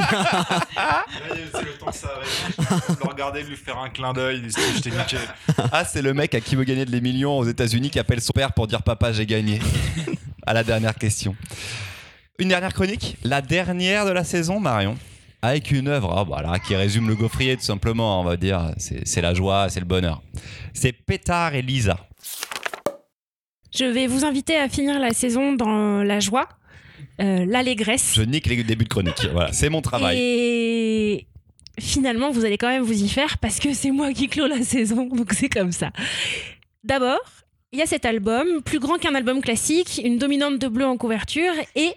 [1.53, 2.97] C'est le temps que ça arrive.
[3.01, 4.43] Le regarder, lui faire un clin d'œil.
[4.49, 5.19] Je t'ai niqué.
[5.71, 8.21] Ah, c'est le mec à qui veut gagner de les millions aux États-Unis qui appelle
[8.21, 9.61] son père pour dire papa, j'ai gagné.
[10.45, 11.37] à la dernière question.
[12.39, 14.97] Une dernière chronique, la dernière de la saison, Marion.
[15.43, 18.73] Avec une œuvre ah, voilà, qui résume le gaufrier tout simplement, on va dire.
[18.79, 20.23] C'est c'est la joie, c'est le bonheur.
[20.73, 21.99] C'est Pétard et Lisa.
[23.75, 26.49] Je vais vous inviter à finir la saison dans la joie,
[27.21, 28.13] euh, l'allégresse.
[28.15, 29.27] Je nique les débuts de chronique.
[29.33, 30.19] Voilà, c'est mon travail.
[30.19, 31.27] Et
[31.81, 34.63] finalement, vous allez quand même vous y faire parce que c'est moi qui clôt la
[34.63, 35.91] saison, donc c'est comme ça.
[36.85, 37.21] D'abord,
[37.73, 40.99] il y a cet album, plus grand qu'un album classique, une dominante de bleu en
[40.99, 41.95] couverture, et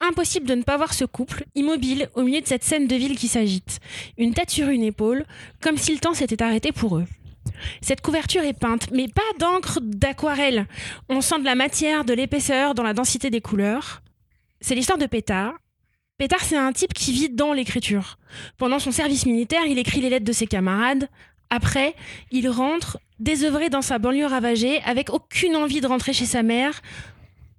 [0.00, 3.16] impossible de ne pas voir ce couple, immobile, au milieu de cette scène de ville
[3.16, 3.78] qui s'agite.
[4.18, 5.24] Une tête sur une épaule,
[5.60, 7.06] comme si le temps s'était arrêté pour eux.
[7.80, 10.66] Cette couverture est peinte, mais pas d'encre d'aquarelle.
[11.08, 14.02] On sent de la matière, de l'épaisseur, dans la densité des couleurs.
[14.60, 15.54] C'est l'histoire de Pétard.
[16.18, 18.18] Pétard, c'est un type qui vit dans l'écriture.
[18.58, 21.08] Pendant son service militaire, il écrit les lettres de ses camarades.
[21.54, 21.94] Après,
[22.30, 26.80] il rentre désœuvré dans sa banlieue ravagée, avec aucune envie de rentrer chez sa mère,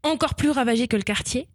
[0.02, 1.48] encore plus ravagée que le quartier.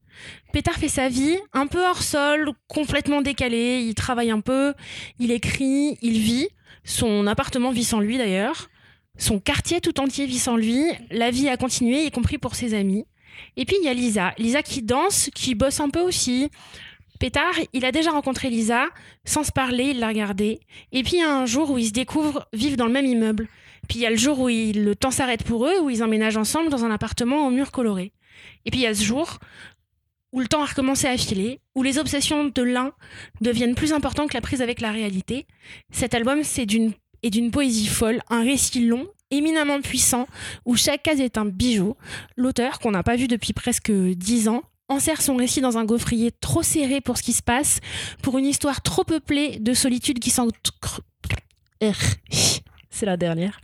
[0.52, 4.72] Pétard fait sa vie, un peu hors sol, complètement décalé, il travaille un peu,
[5.18, 6.46] il écrit, il vit,
[6.84, 8.70] son appartement vit sans lui d'ailleurs,
[9.16, 12.72] son quartier tout entier vit sans lui, la vie a continué, y compris pour ses
[12.72, 13.04] amis.
[13.56, 16.50] Et puis il y a Lisa, Lisa qui danse, qui bosse un peu aussi.
[17.18, 18.86] Pétard, il a déjà rencontré Lisa,
[19.24, 20.60] sans se parler, il l'a regardée.
[20.92, 23.06] Et puis il y a un jour où ils se découvrent vivre dans le même
[23.06, 23.48] immeuble.
[23.88, 26.36] Puis il y a le jour où le temps s'arrête pour eux, où ils emménagent
[26.36, 28.12] ensemble dans un appartement aux murs colorés.
[28.64, 29.38] Et puis il y a ce jour
[30.32, 32.92] où le temps a recommencé à filer, où les obsessions de l'un
[33.40, 35.46] deviennent plus importantes que la prise avec la réalité.
[35.90, 36.92] Cet album, c'est d'une
[37.24, 40.28] d'une poésie folle, un récit long, éminemment puissant,
[40.64, 41.96] où chaque case est un bijou.
[42.36, 46.32] L'auteur, qu'on n'a pas vu depuis presque dix ans, enserre son récit dans un gaufrier
[46.32, 47.80] trop serré pour ce qui se passe,
[48.22, 50.48] pour une histoire trop peuplée de solitude qui s'en...
[52.90, 53.60] C'est la dernière.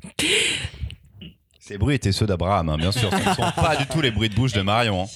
[1.59, 3.11] Ces bruits étaient ceux d'Abraham, hein, bien sûr.
[3.11, 5.05] Ce ne sont pas du tout les bruits de bouche de Marion.
[5.05, 5.07] hein.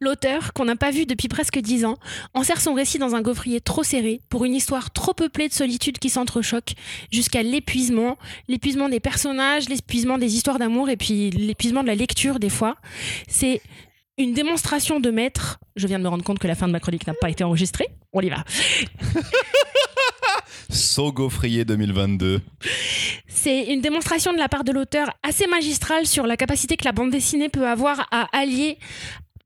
[0.00, 1.96] L'auteur, qu'on n'a pas vu depuis presque dix ans,
[2.32, 5.98] enserre son récit dans un gaufrier trop serré pour une histoire trop peuplée de solitude
[5.98, 6.74] qui s'entrechoque
[7.10, 8.16] jusqu'à l'épuisement,
[8.46, 12.76] l'épuisement des personnages, l'épuisement des histoires d'amour et puis l'épuisement de la lecture des fois.
[13.26, 13.60] C'est
[14.18, 15.58] une démonstration de maître.
[15.76, 17.44] Je viens de me rendre compte que la fin de ma chronique n'a pas été
[17.44, 17.88] enregistrée.
[18.12, 18.44] On y va.
[20.70, 22.40] Saut gaufrier 2022.
[23.26, 26.92] C'est une démonstration de la part de l'auteur assez magistrale sur la capacité que la
[26.92, 28.78] bande dessinée peut avoir à allier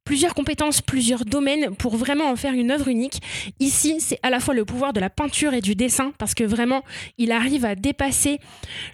[0.05, 3.21] plusieurs compétences, plusieurs domaines pour vraiment en faire une œuvre unique.
[3.61, 6.45] Ici, c'est à la fois le pouvoir de la peinture et du dessin parce que
[6.45, 6.83] vraiment,
[7.19, 8.39] il arrive à dépasser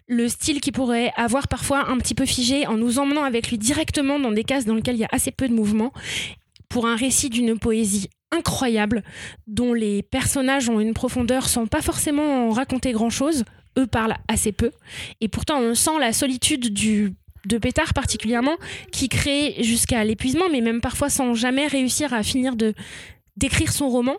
[0.06, 3.58] le style qui pourrait avoir parfois un petit peu figé en nous emmenant avec lui
[3.58, 5.92] directement dans des cases dans lesquelles il y a assez peu de mouvement
[6.68, 9.02] pour un récit d'une poésie incroyable
[9.46, 13.44] dont les personnages ont une profondeur sans pas forcément en raconter grand-chose.
[13.78, 14.72] Eux parlent assez peu.
[15.20, 17.14] Et pourtant, on sent la solitude du
[17.46, 18.56] de Pétard particulièrement,
[18.92, 22.74] qui crée jusqu'à l'épuisement, mais même parfois sans jamais réussir à finir de
[23.36, 24.16] d'écrire son roman.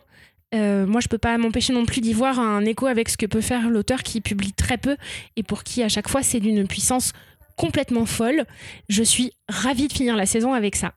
[0.55, 3.25] Euh, moi, je peux pas m'empêcher non plus d'y voir un écho avec ce que
[3.25, 4.97] peut faire l'auteur qui publie très peu
[5.35, 7.13] et pour qui à chaque fois c'est d'une puissance
[7.55, 8.45] complètement folle.
[8.87, 10.93] Je suis ravie de finir la saison avec ça.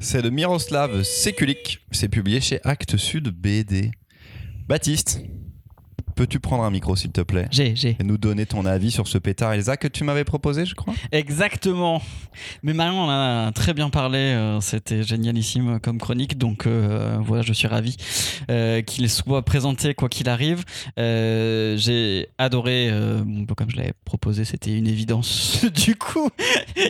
[0.00, 1.78] C'est de Miroslav Sekulik.
[1.92, 3.92] C'est publié chez Actes Sud BD.
[4.66, 5.20] Baptiste,
[6.14, 7.96] peux-tu prendre un micro s'il te plaît J'ai, j'ai.
[7.98, 10.94] et nous donner ton avis sur ce pétard Elsa que tu m'avais proposé, je crois
[11.12, 12.00] Exactement.
[12.62, 14.18] Mais Marion en a très bien parlé.
[14.18, 16.38] euh, C'était génialissime comme chronique.
[16.38, 17.96] Donc euh, voilà, je suis ravi
[18.50, 20.64] euh, qu'il soit présenté quoi qu'il arrive.
[20.96, 22.90] J'ai adoré.
[23.24, 25.64] bon, comme je l'avais proposé, c'était une évidence.
[25.74, 26.28] du coup,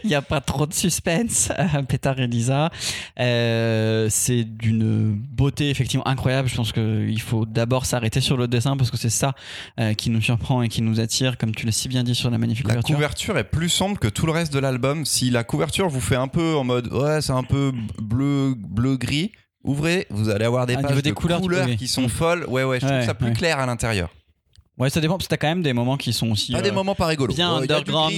[0.05, 1.51] il n'y a pas trop de suspense.
[1.89, 2.71] Pétard et Lisa.
[3.19, 6.49] Euh, c'est d'une beauté effectivement incroyable.
[6.49, 9.35] Je pense qu'il faut d'abord s'arrêter sur le dessin parce que c'est ça
[9.81, 12.31] euh, qui nous surprend et qui nous attire, comme tu l'as si bien dit sur
[12.31, 12.95] la magnifique La couverture.
[12.95, 15.05] couverture est plus sombre que tout le reste de l'album.
[15.05, 18.97] Si la couverture vous fait un peu en mode ouais, c'est un peu bleu bleu
[18.97, 19.33] gris,
[19.65, 21.41] ouvrez, vous allez avoir des pages des couleurs,
[21.77, 22.45] qui sont folles.
[22.49, 23.33] Ouais ouais, je trouve ça plus ouais.
[23.33, 24.11] clair à l'intérieur.
[24.79, 26.53] Ouais, ça dépend parce que t'as quand même des moments qui sont aussi.
[26.53, 27.35] Pas euh, des moments pas rigolos.
[27.35, 28.15] bien Euh, underground.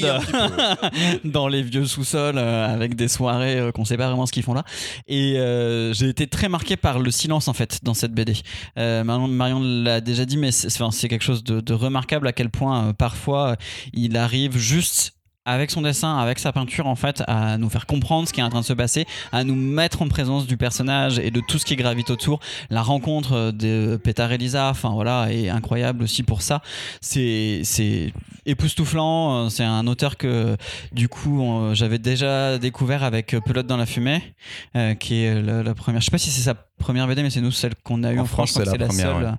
[1.24, 4.44] dans les vieux sous-sols euh, avec des soirées euh, qu'on sait pas vraiment ce qu'ils
[4.44, 4.64] font là.
[5.08, 8.34] Et euh, j'ai été très marqué par le silence en fait dans cette BD.
[8.78, 12.32] Euh, Marion, l'a déjà dit, mais c'est enfin, c'est quelque chose de, de remarquable à
[12.32, 13.56] quel point euh, parfois euh,
[13.92, 15.14] il arrive juste
[15.46, 18.44] avec son dessin, avec sa peinture, en fait, à nous faire comprendre ce qui est
[18.44, 21.58] en train de se passer, à nous mettre en présence du personnage et de tout
[21.58, 22.40] ce qui gravite autour.
[22.70, 26.62] La rencontre de Petar et Lisa, enfin voilà, est incroyable aussi pour ça.
[27.00, 28.12] C'est c'est
[28.46, 29.46] époustouflant.
[29.46, 30.56] Euh, C'est un auteur que,
[30.92, 34.34] du coup, j'avais déjà découvert avec Pelote dans la fumée,
[34.76, 36.00] euh, qui est la, la première.
[36.00, 38.18] Je sais pas si c'est sa première BD, mais c'est nous celle qu'on a eue
[38.18, 38.52] En en, France.
[38.52, 39.38] C'est la première, seule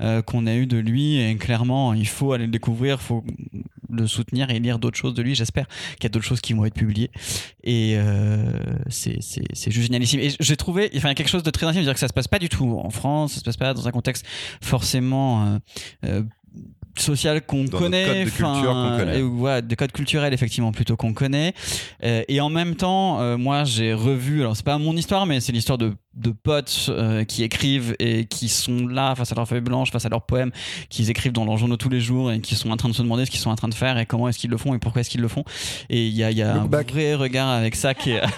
[0.00, 1.20] euh, qu'on a eue de lui.
[1.20, 3.24] Et clairement, il faut aller le découvrir, faut
[3.90, 5.34] le soutenir et lire d'autres choses de lui.
[5.34, 7.10] J'espère qu'il y a d'autres choses qui vont être publiées.
[7.62, 8.50] Et euh,
[8.88, 10.20] c'est juste génialissime.
[10.20, 12.38] Et j'ai trouvé, enfin, quelque chose de très intime, c'est-à-dire que ça se passe pas
[12.38, 14.24] du tout en France, ça se passe pas dans un contexte
[14.60, 15.46] forcément.
[15.46, 15.58] euh,
[16.04, 16.22] euh,
[17.00, 19.18] social qu'on connaît, code de culture enfin, qu'on connaît.
[19.18, 21.54] et voilà, des codes culturels effectivement plutôt qu'on connaît.
[22.04, 25.40] Euh, et en même temps, euh, moi j'ai revu, alors c'est pas mon histoire, mais
[25.40, 29.46] c'est l'histoire de, de potes euh, qui écrivent et qui sont là face à leur
[29.48, 30.50] feuille blanche, face à leurs poèmes,
[30.88, 33.02] qu'ils écrivent dans leurs journaux tous les jours et qui sont en train de se
[33.02, 34.78] demander ce qu'ils sont en train de faire et comment est-ce qu'ils le font et
[34.78, 35.44] pourquoi est-ce qu'ils le font.
[35.90, 36.90] Et il y a, y un back.
[36.92, 38.22] vrai regard avec ça qui est.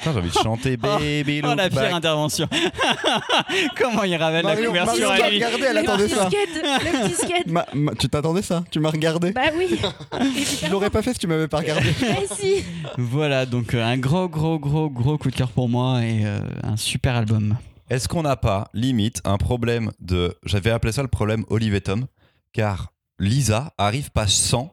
[0.00, 1.92] Putain, J'ai envie de chanter Baby Oh la pire Back.
[1.92, 2.48] intervention
[3.78, 6.24] Comment il révèle la couverture à lui regardé, elle le attendait ça.
[6.24, 7.46] le petit skate.
[7.46, 8.64] Ma- ma- tu t'attendais ça?
[8.70, 9.32] Tu m'as regardé?
[9.32, 9.78] Bah oui.
[10.62, 11.92] Je l'aurais pas fait si tu m'avais pas regardé.
[12.02, 12.64] Ah si.
[12.98, 16.40] Voilà, donc euh, un gros, gros, gros, gros coup de cœur pour moi et euh,
[16.62, 17.56] un super album.
[17.88, 20.36] Est-ce qu'on n'a pas, limite, un problème de.
[20.44, 22.06] J'avais appelé ça le problème Olive et Tom,
[22.52, 24.72] car Lisa arrive page 100.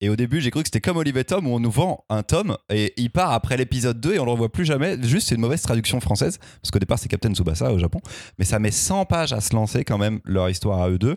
[0.00, 2.04] Et au début, j'ai cru que c'était comme Olive et Tom où on nous vend
[2.08, 4.96] un tome et il part après l'épisode 2 et on le revoit plus jamais.
[5.02, 8.00] Juste, c'est une mauvaise traduction française parce qu'au départ, c'est Captain Tsubasa au Japon.
[8.38, 11.16] Mais ça met 100 pages à se lancer quand même leur histoire à eux deux.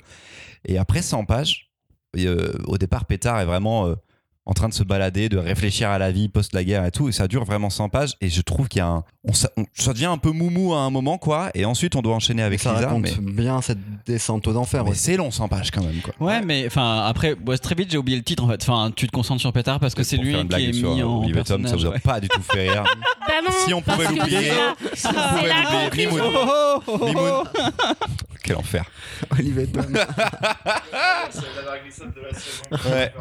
[0.66, 1.72] Et après 100 pages,
[2.18, 3.96] euh, au départ, Pétard est vraiment euh,
[4.46, 7.08] en train de se balader, de réfléchir à la vie post la guerre et tout.
[7.10, 8.14] Et ça dure vraiment 100 pages.
[8.22, 9.04] Et je trouve qu'il y a un.
[9.28, 11.52] On, ça, on- ça devient un peu moumou à un moment, quoi.
[11.54, 14.84] Et ensuite, on doit enchaîner avec ça raconte Mais, bien cette descente aux enfers.
[14.84, 15.00] mais aussi.
[15.02, 16.14] c'est long 100 pages quand même, quoi.
[16.20, 18.62] Ouais, mais enfin après, ouais, très vite j'ai oublié le titre en fait.
[18.68, 21.04] Enfin, tu te concentres sur Pétard parce que c'est lui qui est blague sur mis
[21.04, 22.00] en Olive et Tom, ça vous a ouais.
[22.00, 22.84] pas du tout fait rire.
[23.28, 23.52] Bah non.
[23.66, 24.52] si on pouvait l'oublier,
[24.96, 26.08] si on la- pouvait l'oublier.
[26.08, 26.22] Mimoun.
[26.36, 27.44] Oh, oh, oh.
[28.44, 28.84] Quel enfer.
[29.32, 29.86] Olivier Tom.
[29.86, 32.90] C'est la dernière glissade de la saison.
[32.92, 33.14] Ouais.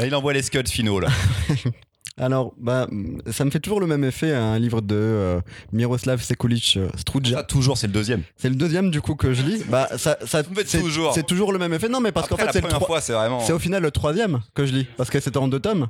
[0.00, 1.08] Et il envoie les scuds finaux, là.
[2.16, 2.86] Alors, bah,
[3.32, 5.40] ça me fait toujours le même effet, un livre de euh,
[5.72, 7.38] Miroslav Sekulic euh, Struja.
[7.38, 8.22] Ça, toujours, c'est le deuxième.
[8.36, 9.64] C'est le deuxième du coup que je lis.
[9.68, 10.46] Bah, ça, c'est
[10.80, 11.12] toujours.
[11.12, 11.88] C'est toujours le même effet.
[11.88, 13.40] Non, mais parce qu'en fait, c'est le première troi- fois, c'est vraiment.
[13.40, 15.88] c'est au final le troisième que je lis parce que c'était en deux tomes.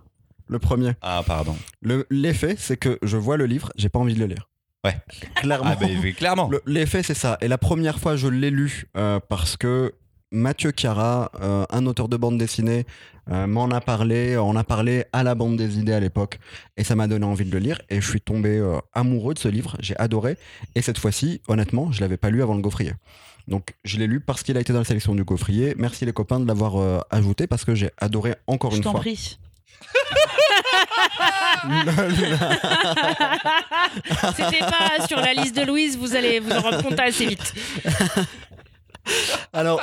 [0.48, 0.92] Le premier.
[1.02, 1.56] Ah, pardon.
[1.82, 4.48] Le- L'effet, c'est que je vois le livre, j'ai pas envie de le lire.
[4.82, 4.96] Ouais.
[5.36, 5.70] Clairement.
[5.72, 6.48] Ah, bah, oui, clairement.
[6.50, 7.36] Le- L'effet, c'est ça.
[7.42, 9.92] Et la première fois, je l'ai lu euh, parce que
[10.34, 12.86] Mathieu Chiara, euh, un auteur de bande dessinée,
[13.30, 14.36] euh, m'en a parlé.
[14.36, 16.40] On a parlé à la bande des idées à l'époque.
[16.76, 17.80] Et ça m'a donné envie de le lire.
[17.88, 19.76] Et je suis tombé euh, amoureux de ce livre.
[19.78, 20.36] J'ai adoré.
[20.74, 22.94] Et cette fois-ci, honnêtement, je l'avais pas lu avant le gaufrier.
[23.46, 25.74] Donc je l'ai lu parce qu'il a été dans la sélection du gaufrier.
[25.78, 28.94] Merci les copains de l'avoir ajouté parce que j'ai adoré encore Je une fois.
[28.94, 29.38] prie.
[34.36, 37.52] C'était pas sur la liste de Louise, vous allez vous en rendre compte assez vite.
[39.52, 39.80] Alors,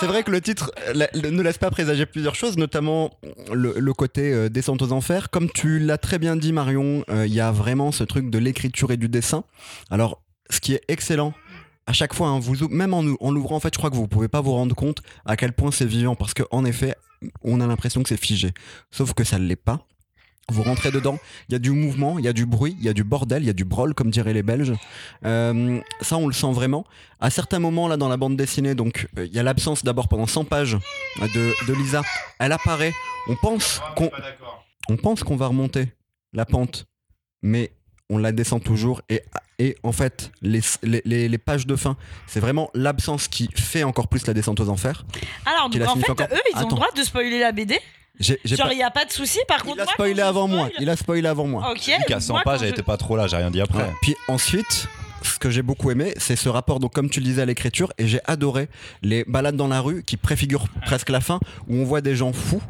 [0.00, 3.10] c'est vrai que le titre ne laisse pas présager plusieurs choses, notamment
[3.52, 5.30] le, côté euh, descente aux enfers.
[5.30, 8.38] Comme tu l'as très bien dit, Marion, euh, il y a vraiment ce truc de
[8.38, 9.44] l'écriture et du dessin.
[9.90, 11.34] Alors, ce qui est excellent,
[11.86, 13.90] à chaque fois, hein, vous, ou- même en, ou- en l'ouvrant, en fait, je crois
[13.90, 16.94] que vous pouvez pas vous rendre compte à quel point c'est vivant, parce qu'en effet,
[17.42, 18.52] on a l'impression que c'est figé.
[18.90, 19.86] Sauf que ça ne l'est pas.
[20.50, 21.18] Vous rentrez dedans,
[21.48, 23.42] il y a du mouvement, il y a du bruit, il y a du bordel,
[23.42, 24.74] il y a du brol, comme diraient les Belges.
[25.24, 26.84] Euh, ça, on le sent vraiment.
[27.18, 30.06] À certains moments, là, dans la bande dessinée, donc, euh, il y a l'absence d'abord
[30.08, 30.76] pendant 100 pages
[31.20, 32.02] de, de Lisa.
[32.38, 32.92] Elle apparaît.
[33.28, 34.64] On pense qu'on Pas d'accord.
[34.90, 35.88] on pense qu'on va remonter
[36.34, 36.84] la pente,
[37.42, 37.72] mais
[38.10, 39.00] on la descend toujours.
[39.08, 39.22] Et,
[39.58, 43.82] et en fait, les, les, les- les pages de fin, c'est vraiment l'absence qui fait
[43.82, 45.06] encore plus la descente aux enfers.
[45.46, 46.68] Alors, donc en fait, encore eux, ils ont Attends.
[46.68, 47.78] le droit de spoiler la BD.
[48.20, 48.36] Genre,
[48.68, 49.38] pas- il n'y a pas de souci.
[49.48, 50.66] Par contre, Il a spoilé avant moi.
[50.68, 51.72] spoil- Il a spoilé avant moi.
[51.72, 51.90] Ok.
[52.06, 53.82] Qu'à 100 moi, pages, était pas trop là, j'ai rien dit après.
[53.82, 53.92] Ouais.
[54.02, 54.86] Puis ensuite,
[55.22, 57.92] ce que j'ai beaucoup aimé, c'est ce rapport, donc comme tu le disais à l'écriture,
[57.98, 58.68] et j'ai adoré
[59.02, 62.32] les balades dans la rue qui préfigurent presque la fin, où on voit des gens
[62.32, 62.62] fous,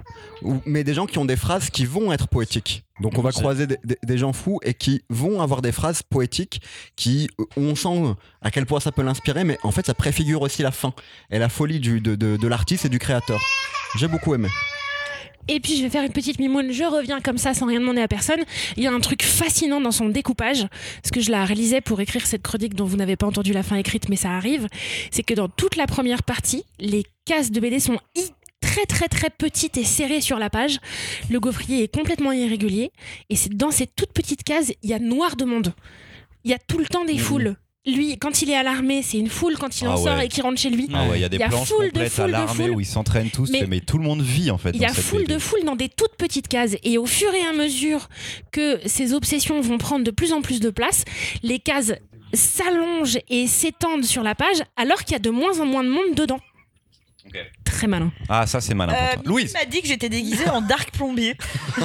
[0.42, 2.84] ou- mais des gens qui ont des phrases qui vont être poétiques.
[3.00, 6.02] Donc on va croiser des, des- des gens fous et qui vont avoir des phrases
[6.02, 6.62] poétiques
[6.94, 10.40] qui, euh, on sent à quel point ça peut l'inspirer, mais en fait ça préfigure
[10.42, 10.94] aussi la fin
[11.30, 13.40] et la folie du, de, de- de l'artiste et du créateur.
[13.98, 14.48] J'ai beaucoup aimé.
[15.48, 18.00] Et puis je vais faire une petite mimoune, je reviens comme ça sans rien demander
[18.00, 18.40] à personne.
[18.76, 20.66] Il y a un truc fascinant dans son découpage,
[21.02, 23.62] parce que je la réalisais pour écrire cette chronique dont vous n'avez pas entendu la
[23.62, 24.68] fin écrite, mais ça arrive.
[25.10, 27.98] C'est que dans toute la première partie, les cases de BD sont
[28.60, 30.78] très très très petites et serrées sur la page.
[31.30, 32.90] Le gaufrier est complètement irrégulier,
[33.28, 35.74] et c'est dans ces toutes petites cases, il y a noir de monde.
[36.44, 37.56] Il y a tout le temps des foules.
[37.86, 39.56] Lui, quand il est à l'armée, c'est une foule.
[39.58, 41.28] Quand il en Ah sort et qu'il rentre chez lui, Ah ouais, il y a
[41.28, 42.70] des Il y a planches foule de complètes à foule de l'armée foule.
[42.76, 44.70] où ils s'entraînent tous, Mais- mais, tout le monde vit en fait.
[44.74, 46.76] Il y a foule de foule dans des toutes petites cases.
[46.82, 48.08] Et au fur et à mesure
[48.52, 51.04] que ces obsessions vont prendre de plus en plus de place,
[51.42, 51.92] les cases
[52.32, 55.90] s'allongent et s'étendent sur la page alors qu'il y a de moins en moins de
[55.90, 56.40] monde dedans.
[57.64, 58.12] Très malin.
[58.28, 61.36] Ah, ça c'est malin Euh, Louise m'a dit que j'étais déguisée en Dark Plombier.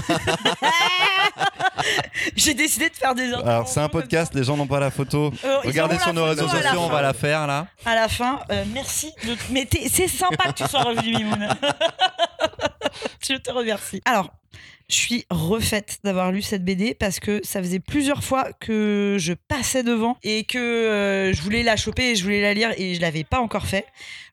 [2.35, 5.31] J'ai décidé de faire des Alors, c'est un podcast, les gens n'ont pas la photo.
[5.43, 7.67] Euh, Regardez sur nos réseaux sociaux, on va la faire là.
[7.85, 9.11] À la fin, euh, merci.
[9.25, 11.47] de- Mais c'est sympa que tu sois revenu, Mimoun.
[13.27, 14.01] je te remercie.
[14.05, 14.29] Alors,
[14.89, 19.33] je suis refaite d'avoir lu cette BD parce que ça faisait plusieurs fois que je
[19.33, 22.95] passais devant et que euh, je voulais la choper et je voulais la lire et
[22.95, 23.85] je l'avais pas encore fait.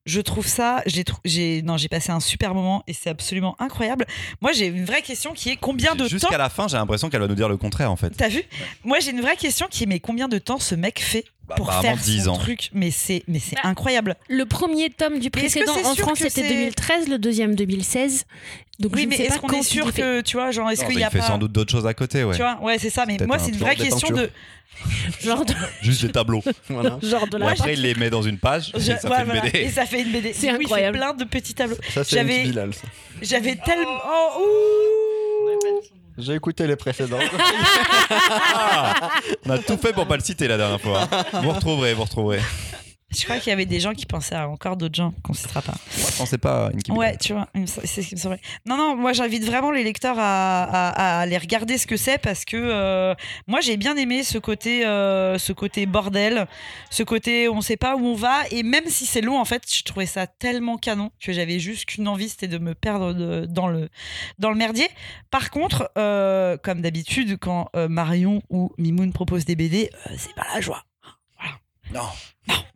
[0.06, 0.82] Je trouve ça,
[1.24, 4.06] j'ai non, j'ai passé un super moment et c'est absolument incroyable.
[4.40, 7.10] Moi, j'ai une vraie question qui est combien de temps Jusqu'à la fin, j'ai l'impression
[7.10, 8.10] qu'elle va nous dire le contraire en fait.
[8.10, 8.42] T'as vu
[8.84, 11.56] Moi, j'ai une vraie question qui est mais combien de temps ce mec fait Bah,
[11.56, 12.38] pour faire 10 son ans.
[12.38, 12.70] truc?
[12.72, 14.14] Mais c'est mais c'est Bah, incroyable.
[14.28, 18.24] Le premier tome du précédent en France c'était c'est- 2013, le deuxième 2016.
[18.78, 20.70] Donc je Oui, ne mais sais est-ce pas qu'on est sûr que tu vois, genre,
[20.70, 22.36] est-ce Non, qu'il y a il fait pas sans doute d'autres choses à côté, ouais.
[22.36, 23.06] Tu vois, ouais, c'est ça.
[23.06, 24.30] Mais moi, c'est une vraie question de.
[25.24, 26.42] genre de, Juste des tableaux.
[26.68, 26.98] Voilà.
[27.02, 29.20] genre de la après, il les met dans une page et Je- ça ouais, fait
[29.22, 29.40] une voilà.
[29.40, 29.58] BD.
[29.60, 30.32] Et ça fait une BD.
[30.32, 30.98] C'est incroyable.
[30.98, 31.76] plein de petits tableaux.
[31.92, 32.50] Ça, c'est J'avais-.
[33.22, 33.98] J'avais tellement.
[34.06, 35.50] Oh,
[36.18, 37.18] J'ai écouté les précédents.
[38.08, 39.10] Ah,
[39.44, 41.08] on a tout fait pour pas le citer la dernière fois.
[41.42, 42.40] Vous retrouverez, vous retrouverez.
[43.10, 45.36] Je crois qu'il y avait des gens qui pensaient à encore d'autres gens qu'on ne
[45.38, 45.72] citera pas.
[45.98, 48.40] Moi, je pensais pas à une Ouais, tu vois, c'est ce qui me semblait.
[48.66, 50.88] Non, non, moi j'invite vraiment les lecteurs à, à-
[51.18, 53.14] à aller regarder ce que c'est parce que euh,
[53.46, 56.46] moi j'ai bien aimé ce côté, euh, ce côté bordel,
[56.90, 59.62] ce côté on sait pas où on va et même si c'est long en fait,
[59.72, 63.46] je trouvais ça tellement canon que j'avais juste qu'une envie, c'était de me perdre de-
[63.48, 63.88] dans le
[64.38, 64.88] dans le merdier.
[65.30, 70.60] Par contre, euh, comme d'habitude, quand Marion ou Mimoun proposent des BD, c'est pas la
[70.60, 70.82] joie.
[71.92, 72.08] Non.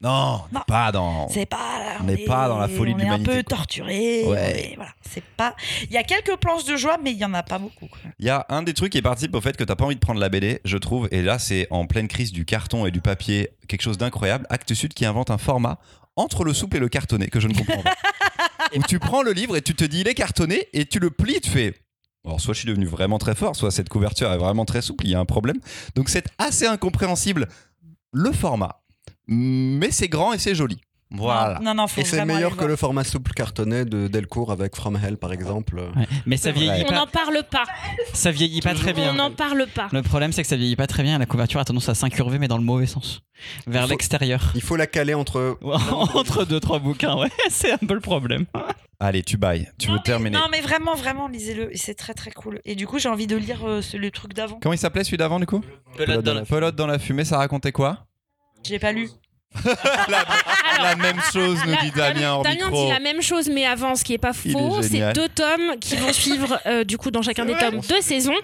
[0.02, 0.60] Non, Non.
[0.66, 1.28] pas dans.
[1.28, 1.58] C'est pas.
[2.00, 4.24] On n'est pas dans la folie on de est un l'humanité, peu torturé.
[4.24, 4.70] Ouais.
[4.72, 5.54] on voilà, c'est pas.
[5.84, 7.86] Il y a quelques planches de joie, mais il y en a pas beaucoup.
[8.18, 10.00] Il y a un des trucs qui participe au fait que t'as pas envie de
[10.00, 13.00] prendre la BD, je trouve, et là c'est en pleine crise du carton et du
[13.00, 14.46] papier, quelque chose d'incroyable.
[14.50, 15.78] Actes Sud qui invente un format
[16.16, 17.94] entre le souple et le cartonné que je ne comprends pas.
[18.76, 21.10] Où tu prends le livre et tu te dis il est cartonné et tu le
[21.10, 21.74] plies, tu fais.
[22.24, 25.04] Alors soit je suis devenu vraiment très fort, soit cette couverture est vraiment très souple,
[25.06, 25.58] il y a un problème.
[25.94, 27.48] Donc c'est assez incompréhensible
[28.12, 28.82] le format,
[29.30, 30.78] mais c'est grand et c'est joli.
[31.12, 31.58] Voilà.
[31.60, 32.68] Non, non, faut Et c'est vraiment meilleur aller que voir.
[32.68, 35.74] le format souple cartonné de Delcourt avec From Hell, par exemple.
[35.96, 36.06] Ouais.
[36.24, 37.64] Mais ça vieillit On pas, n'en parle pas.
[38.12, 39.10] ça vieillit pas très bien.
[39.10, 39.88] On n'en parle pas.
[39.90, 41.18] Le problème, c'est que ça vieillit pas très bien.
[41.18, 43.22] La couverture a tendance à s'incurver, mais dans le mauvais sens,
[43.66, 44.52] vers Faut- l'extérieur.
[44.54, 45.58] Il faut la caler entre.
[46.14, 48.44] Entre deux trois bouquins, ouais, c'est un peu le problème.
[49.00, 50.36] Allez, tu bailles, tu Non, veux mais- terminer.
[50.38, 51.70] Non, mais vraiment, vraiment, lisez-le.
[51.74, 52.60] C'est très, très cool.
[52.64, 54.60] Et du coup, j'ai envie de lire euh, ce- le truc d'avant.
[54.62, 55.60] Comment il s'appelait celui d'avant du coup?
[55.96, 58.06] Pelote dans la- Pelote dans la fumée, ça racontait quoi?
[58.64, 59.08] Je l'ai pas lu.
[59.64, 60.24] la,
[60.80, 62.84] la même chose, nous dit Damien en Damien micro.
[62.84, 64.80] dit la même chose, mais avant, ce qui est pas faux.
[64.80, 68.36] C'est deux tomes qui vont suivre, euh, du coup, dans chacun des tomes, deux saisons.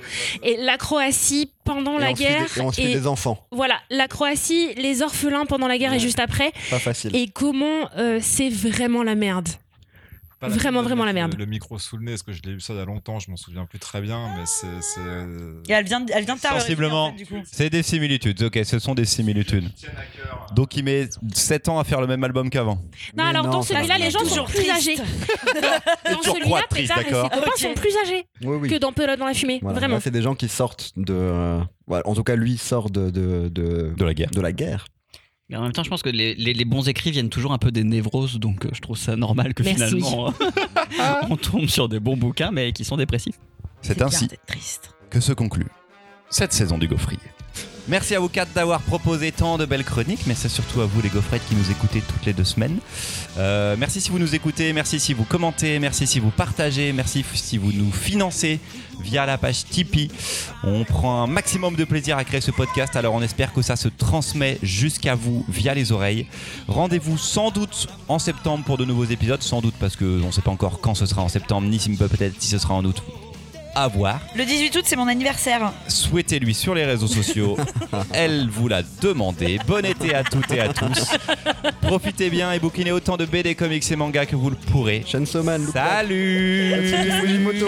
[0.42, 2.46] Et la Croatie pendant Et la on suit des- guerre.
[2.56, 3.38] Et on suit et des enfants.
[3.52, 6.50] voilà, la Croatie, les orphelins pendant la guerre et juste après.
[6.70, 7.14] Pas facile.
[7.14, 9.48] Et comment euh, c'est vraiment la merde.
[10.38, 11.32] Pas Vraiment, vraiment la merde.
[11.32, 12.84] Le, le micro sous le nez, parce que je l'ai eu ça il y a
[12.84, 14.66] longtemps, je m'en souviens plus très bien, mais c'est.
[14.98, 17.06] euh, Et elle vient, de- elle vient de terminer, Sensiblement.
[17.06, 17.42] en fait.
[17.50, 19.70] C'est des similitudes, ok, ce sont des similitudes.
[20.54, 22.74] Donc il met 7 ans à faire le même album qu'avant.
[22.76, 22.82] Non,
[23.16, 24.96] Mais alors non, dans celui-là, les gens sont plus âgés.
[24.96, 27.30] Dans celui-là, triste, Pétard et ses d'accord.
[27.30, 27.58] copains Ok.
[27.58, 29.58] sont plus âgés que dans Pelote dans la fumée.
[29.62, 29.78] Voilà.
[29.78, 30.00] Vraiment.
[30.00, 31.14] C'est des gens qui sortent de.
[31.14, 31.60] euh.
[31.88, 34.30] En tout cas, lui sort de, de, de, De la guerre.
[34.32, 34.86] de la guerre.
[35.48, 37.58] Mais en même temps, je pense que les, les- les bons écrits viennent toujours un
[37.58, 39.84] peu des névroses, donc euh, je trouve ça normal que Merci.
[39.84, 40.32] finalement
[41.30, 43.38] on tombe sur des bons bouquins, mais qui sont dépressifs.
[43.82, 44.28] C'est ainsi
[45.10, 45.68] que se conclut
[46.30, 47.20] cette saison du Gaufrier.
[47.88, 50.26] Merci à vous quatre d'avoir proposé tant de belles chroniques.
[50.26, 52.78] Merci surtout à vous les gaufrettes qui nous écoutez toutes les deux semaines.
[53.38, 57.24] Euh, merci si vous nous écoutez, merci si vous commentez, merci si vous partagez, merci
[57.34, 58.58] si vous nous financez
[59.00, 60.10] via la page Tipeee.
[60.64, 63.76] On prend un maximum de plaisir à créer ce podcast, alors on espère que ça
[63.76, 66.26] se transmet jusqu'à vous via les oreilles.
[66.66, 70.42] Rendez-vous sans doute en septembre pour de nouveaux épisodes, sans doute parce qu'on ne sait
[70.42, 73.00] pas encore quand ce sera en septembre, ni si peut-être si ce sera en août.
[73.76, 74.20] À voir.
[74.34, 75.72] Le 18 août, c'est mon anniversaire.
[75.86, 77.56] Souhaitez-lui sur les réseaux sociaux.
[78.12, 79.58] Elle vous l'a demandé.
[79.66, 81.10] Bon été à toutes et à tous.
[81.82, 85.04] Profitez bien et bouquinez autant de BD, comics et mangas que vous le pourrez.
[85.06, 87.66] Chainsaw Man, Salut Tatsuki Fujimoto.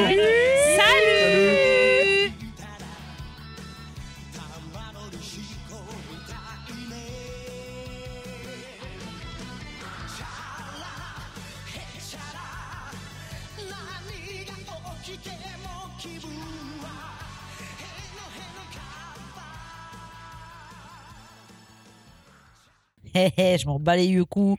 [23.36, 24.56] Je m'en bats les yeux coups.